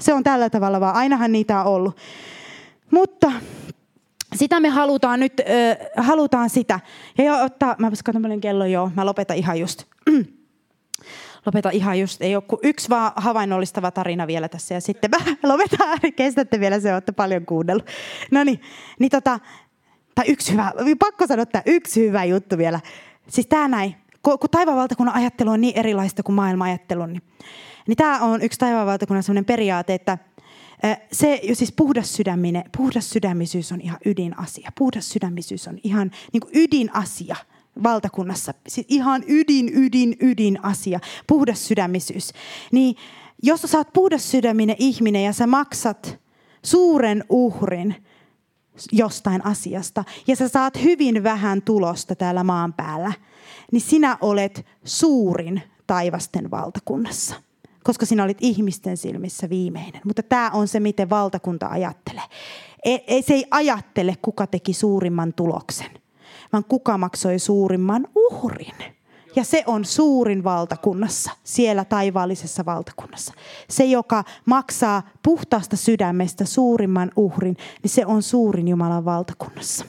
[0.00, 0.96] Se on tällä tavalla vaan.
[0.96, 1.96] Ainahan niitä on ollut.
[2.90, 3.32] Mutta
[4.36, 6.80] sitä me halutaan nyt, äh, halutaan sitä.
[7.18, 9.84] Ja jo, ottaa, mä katson paljon kello, joo, mä lopetan ihan just.
[11.46, 15.18] lopeta ihan just, ei ole kuin yksi vaan havainnollistava tarina vielä tässä ja sitten mä
[15.52, 17.86] lopetan, kestätte vielä se, olette paljon kuunnellut.
[18.30, 18.60] No niin,
[18.98, 19.40] niin tota,
[20.14, 22.80] tai yksi hyvä, pakko sanoa että yksi hyvä juttu vielä.
[23.28, 27.22] Siis tämä näin, kun taivaanvaltakunnan ajattelu on niin erilaista kuin maailman ajattelu, niin,
[27.86, 30.18] niin tämä on yksi taivaanvaltakunnan sellainen periaate, että
[31.12, 34.72] se siis puhdas, sydäminen, puhdas sydämisyys on ihan ydinasia.
[34.78, 37.36] Puhdas sydämisyys on ihan niin kuin ydinasia
[37.82, 38.54] valtakunnassa.
[38.68, 41.00] Siis ihan ydin, ydin, ydin asia.
[41.26, 42.32] Puhdas sydämisyys.
[42.72, 42.96] Niin
[43.42, 46.18] jos sä oot puhdas sydäminen ihminen ja sä maksat
[46.64, 47.94] suuren uhrin
[48.92, 53.12] jostain asiasta ja sä saat hyvin vähän tulosta täällä maan päällä,
[53.72, 57.49] niin sinä olet suurin taivasten valtakunnassa
[57.90, 60.00] koska sinä olit ihmisten silmissä viimeinen.
[60.04, 62.22] Mutta tämä on se, miten valtakunta ajattelee.
[62.84, 65.90] Ei, ei, se ei ajattele, kuka teki suurimman tuloksen,
[66.52, 68.74] vaan kuka maksoi suurimman uhrin.
[69.36, 73.34] Ja se on suurin valtakunnassa, siellä taivaallisessa valtakunnassa.
[73.70, 79.84] Se, joka maksaa puhtaasta sydämestä suurimman uhrin, niin se on suurin Jumalan valtakunnassa.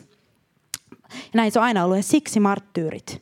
[1.11, 1.97] Ja näin se on aina ollut.
[1.97, 3.21] Ja siksi marttyyrit,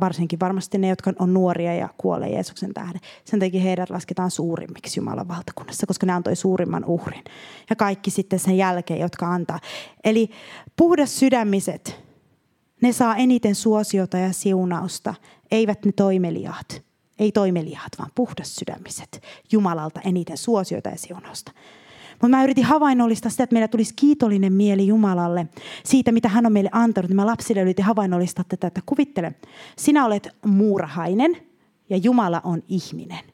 [0.00, 3.00] varsinkin varmasti ne, jotka on nuoria ja kuolee Jeesuksen tähden.
[3.24, 7.24] Sen takia heidät lasketaan suurimmiksi Jumalan valtakunnassa, koska ne antoi suurimman uhrin.
[7.70, 9.60] Ja kaikki sitten sen jälkeen, jotka antaa.
[10.04, 10.30] Eli
[10.76, 12.00] puhdas sydämiset,
[12.82, 15.14] ne saa eniten suosiota ja siunausta,
[15.50, 16.82] eivät ne toimeliaat.
[17.18, 19.22] Ei toimeliaat, vaan puhdas sydämiset.
[19.52, 21.52] Jumalalta eniten suosiota ja siunausta.
[22.22, 25.46] Mutta mä yritin havainnollistaa sitä, että meillä tulisi kiitollinen mieli Jumalalle
[25.84, 27.10] siitä, mitä hän on meille antanut.
[27.10, 29.34] Mä lapsille yritin havainnollistaa tätä, että kuvittele,
[29.78, 31.36] sinä olet muurahainen
[31.90, 33.24] ja Jumala on ihminen.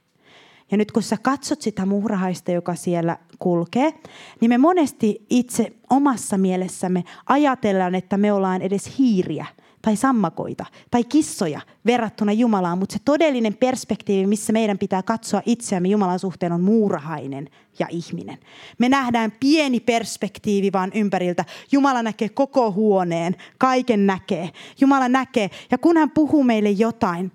[0.70, 3.92] Ja nyt kun sä katsot sitä muurahaista, joka siellä kulkee,
[4.40, 9.46] niin me monesti itse omassa mielessämme ajatellaan, että me ollaan edes hiiriä–
[9.82, 15.88] tai sammakoita tai kissoja verrattuna Jumalaan, mutta se todellinen perspektiivi, missä meidän pitää katsoa itseämme
[15.88, 18.38] Jumalan suhteen, on muurahainen ja ihminen.
[18.78, 21.44] Me nähdään pieni perspektiivi vaan ympäriltä.
[21.72, 24.50] Jumala näkee koko huoneen, kaiken näkee.
[24.80, 27.32] Jumala näkee, ja kun hän puhuu meille jotain,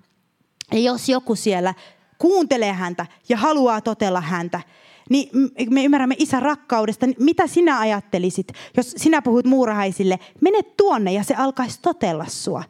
[0.72, 1.74] ja jos joku siellä
[2.18, 4.60] kuuntelee häntä ja haluaa totella häntä,
[5.08, 5.30] niin
[5.70, 7.06] me ymmärrämme isän rakkaudesta.
[7.18, 12.64] Mitä sinä ajattelisit, jos sinä puhut muurahaisille, mene tuonne ja se alkaisi totella sua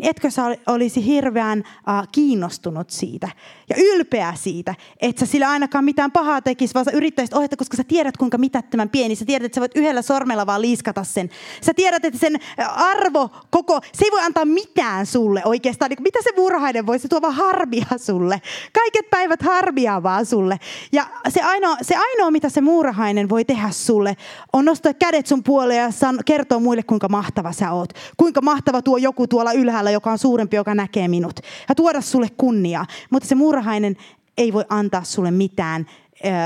[0.00, 3.28] etkö sä olisi hirveän uh, kiinnostunut siitä
[3.70, 7.76] ja ylpeä siitä, että sä sillä ainakaan mitään pahaa tekisi, vaan sä yrittäisit ohjata, koska
[7.76, 9.16] sä tiedät kuinka mitättömän pieni.
[9.16, 11.30] Sä tiedät, että sä voit yhdellä sormella vaan liiskata sen.
[11.60, 12.36] Sä tiedät, että sen
[12.74, 15.88] arvo koko, se ei voi antaa mitään sulle oikeastaan.
[15.88, 18.42] Niin, mitä se murhainen voi, se tuo vaan harmia sulle.
[18.72, 20.58] Kaiket päivät harmia vaan sulle.
[20.92, 24.16] Ja se ainoa, se ainoa, mitä se muurahainen voi tehdä sulle,
[24.52, 27.92] on nostaa kädet sun puoleen ja san, kertoa muille, kuinka mahtava sä oot.
[28.16, 31.40] Kuinka mahtava tuo joku tuolla ylhäällä joka on suurempi, joka näkee minut.
[31.68, 32.86] Ja tuoda sulle kunniaa.
[33.10, 33.96] Mutta se murhainen
[34.38, 35.86] ei voi antaa sulle mitään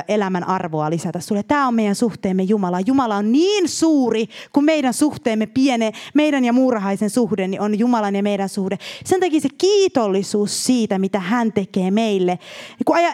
[0.09, 1.43] elämän arvoa lisätä sulle.
[1.43, 2.81] Tämä on meidän suhteemme Jumala.
[2.81, 8.17] Jumala on niin suuri, kun meidän suhteemme piene, meidän ja muurahaisen suhde, niin on Jumalan
[8.17, 8.79] ja meidän suhde.
[9.05, 12.39] Sen takia se kiitollisuus siitä, mitä hän tekee meille.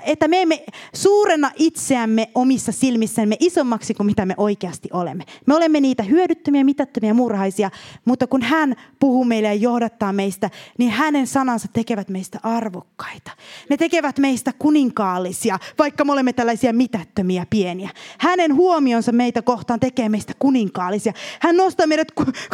[0.04, 5.24] Että me emme suurena itseämme omissa silmissämme isommaksi kuin mitä me oikeasti olemme.
[5.46, 7.70] Me olemme niitä hyödyttömiä, mitättömiä muurahaisia,
[8.04, 13.30] mutta kun hän puhuu meille ja johdattaa meistä, niin hänen sanansa tekevät meistä arvokkaita.
[13.70, 17.90] Ne tekevät meistä kuninkaallisia, vaikka me olemme tällä tällaisia mitättömiä pieniä.
[18.18, 21.12] Hänen huomionsa meitä kohtaan tekee meistä kuninkaallisia.
[21.40, 22.08] Hän nostaa meidät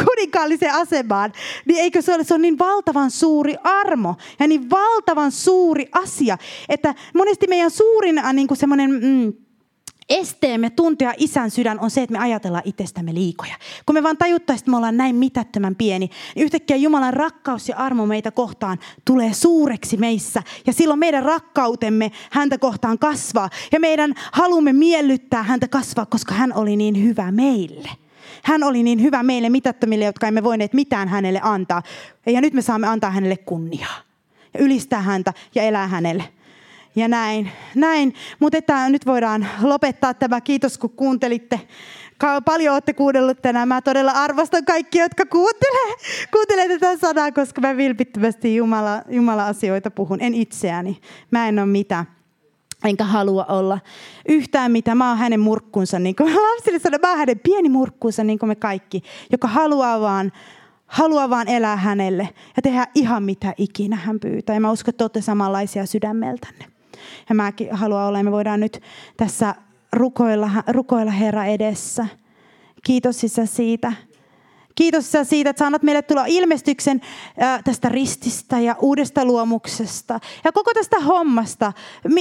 [0.04, 1.32] kuninkaalliseen asemaan.
[1.66, 6.38] Niin eikö se ole, se on niin valtavan suuri armo ja niin valtavan suuri asia,
[6.68, 8.90] että monesti meidän suurin äh, niin kuin semmoinen...
[8.90, 9.47] Mm,
[10.08, 13.54] esteemme tuntea isän sydän on se, että me ajatellaan itsestämme liikoja.
[13.86, 17.76] Kun me vaan tajuttaisiin, että me ollaan näin mitättömän pieni, niin yhtäkkiä Jumalan rakkaus ja
[17.76, 20.42] armo meitä kohtaan tulee suureksi meissä.
[20.66, 23.50] Ja silloin meidän rakkautemme häntä kohtaan kasvaa.
[23.72, 27.88] Ja meidän halumme miellyttää häntä kasvaa, koska hän oli niin hyvä meille.
[28.42, 31.82] Hän oli niin hyvä meille mitättömille, jotka emme voineet mitään hänelle antaa.
[32.26, 33.96] Ja nyt me saamme antaa hänelle kunniaa.
[34.54, 36.24] Ja ylistää häntä ja elää hänelle
[36.98, 37.50] ja näin.
[37.74, 38.14] näin.
[38.40, 40.40] Mutta nyt voidaan lopettaa tämä.
[40.40, 41.60] Kiitos kun kuuntelitte.
[42.44, 43.68] Paljon olette kuunnellut tänään.
[43.68, 45.94] Mä todella arvostan kaikkia, jotka kuuntelee,
[46.32, 50.18] kuuntelee tätä sanaa, koska mä vilpittömästi Jumala, Jumala-asioita puhun.
[50.20, 51.00] En itseäni.
[51.30, 52.06] Mä en ole mitään
[52.84, 53.80] enkä halua olla
[54.28, 54.94] yhtään mitä.
[54.94, 58.48] Mä oon hänen murkkunsa, niin kuin lapsille sanoin, mä oon hänen pieni murkkunsa, niin kuin
[58.48, 60.32] me kaikki, joka haluaa vaan,
[60.86, 64.54] haluaa vaan elää hänelle ja tehdä ihan mitä ikinä hän pyytää.
[64.56, 66.77] Ja mä uskon, että olette samanlaisia sydämeltänne.
[67.28, 68.80] Ja mäkin haluan olla, me voidaan nyt
[69.16, 69.54] tässä
[69.92, 72.06] rukoilla, rukoilla Herra edessä.
[72.84, 73.92] Kiitos Isä siitä.
[74.78, 77.00] Kiitos Isä siitä, että sä annat meille tulla ilmestyksen
[77.64, 81.72] tästä rististä ja uudesta luomuksesta ja koko tästä hommasta,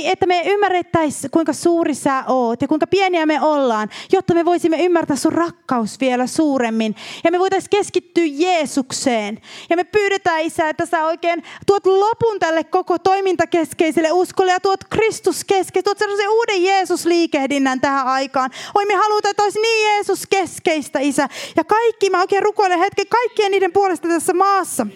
[0.04, 4.84] että me ymmärrettäisiin, kuinka suuri sä oot ja kuinka pieniä me ollaan, jotta me voisimme
[4.84, 9.42] ymmärtää sun rakkaus vielä suuremmin ja me voitaisiin keskittyä Jeesukseen.
[9.70, 14.84] Ja me pyydetään Isä, että sä oikein tuot lopun tälle koko toimintakeskeiselle uskolle ja tuot
[14.84, 18.52] Kristus keskeiselle, tuot sellaisen uuden Jeesus-liikehdinnän tähän aikaan.
[18.76, 21.30] Oi me halutaan, että olisi niin Jeesus keskeistä, Isä.
[21.56, 24.88] Ja kaikki, mä oikein rukoilen hetken kaikkien niiden puolesta tässä maassa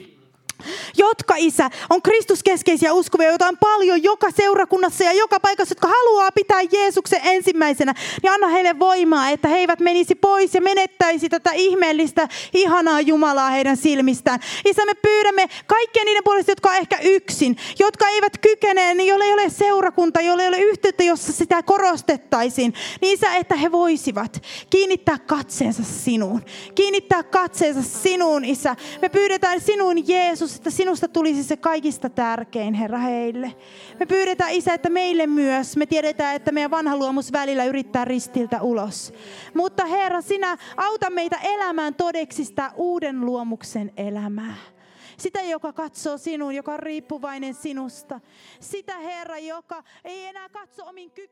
[0.97, 6.31] jotka isä on Kristuskeskeisiä uskovia, joita on paljon joka seurakunnassa ja joka paikassa, jotka haluaa
[6.31, 7.93] pitää Jeesuksen ensimmäisenä,
[8.23, 13.49] niin anna heille voimaa, että he eivät menisi pois ja menettäisi tätä ihmeellistä, ihanaa Jumalaa
[13.49, 14.39] heidän silmistään.
[14.65, 19.25] Isä, me pyydämme kaikkien niiden puolesta, jotka on ehkä yksin, jotka eivät kykene, niin joille
[19.25, 24.43] ei ole seurakunta, joille ei ole yhteyttä, jossa sitä korostettaisiin, niin isä, että he voisivat
[24.69, 26.45] kiinnittää katseensa sinuun.
[26.75, 28.75] Kiinnittää katseensa sinuun, isä.
[29.01, 33.55] Me pyydetään sinun Jeesus Jeesus, että sinusta tulisi se kaikista tärkein, Herra, heille.
[33.99, 35.77] Me pyydetään, Isä, että meille myös.
[35.77, 39.13] Me tiedetään, että meidän vanha luomus välillä yrittää ristiltä ulos.
[39.53, 44.55] Mutta Herra, sinä auta meitä elämään todeksi sitä uuden luomuksen elämää.
[45.17, 48.19] Sitä, joka katsoo sinuun, joka on riippuvainen sinusta.
[48.59, 51.31] Sitä, Herra, joka ei enää katso omin kyky.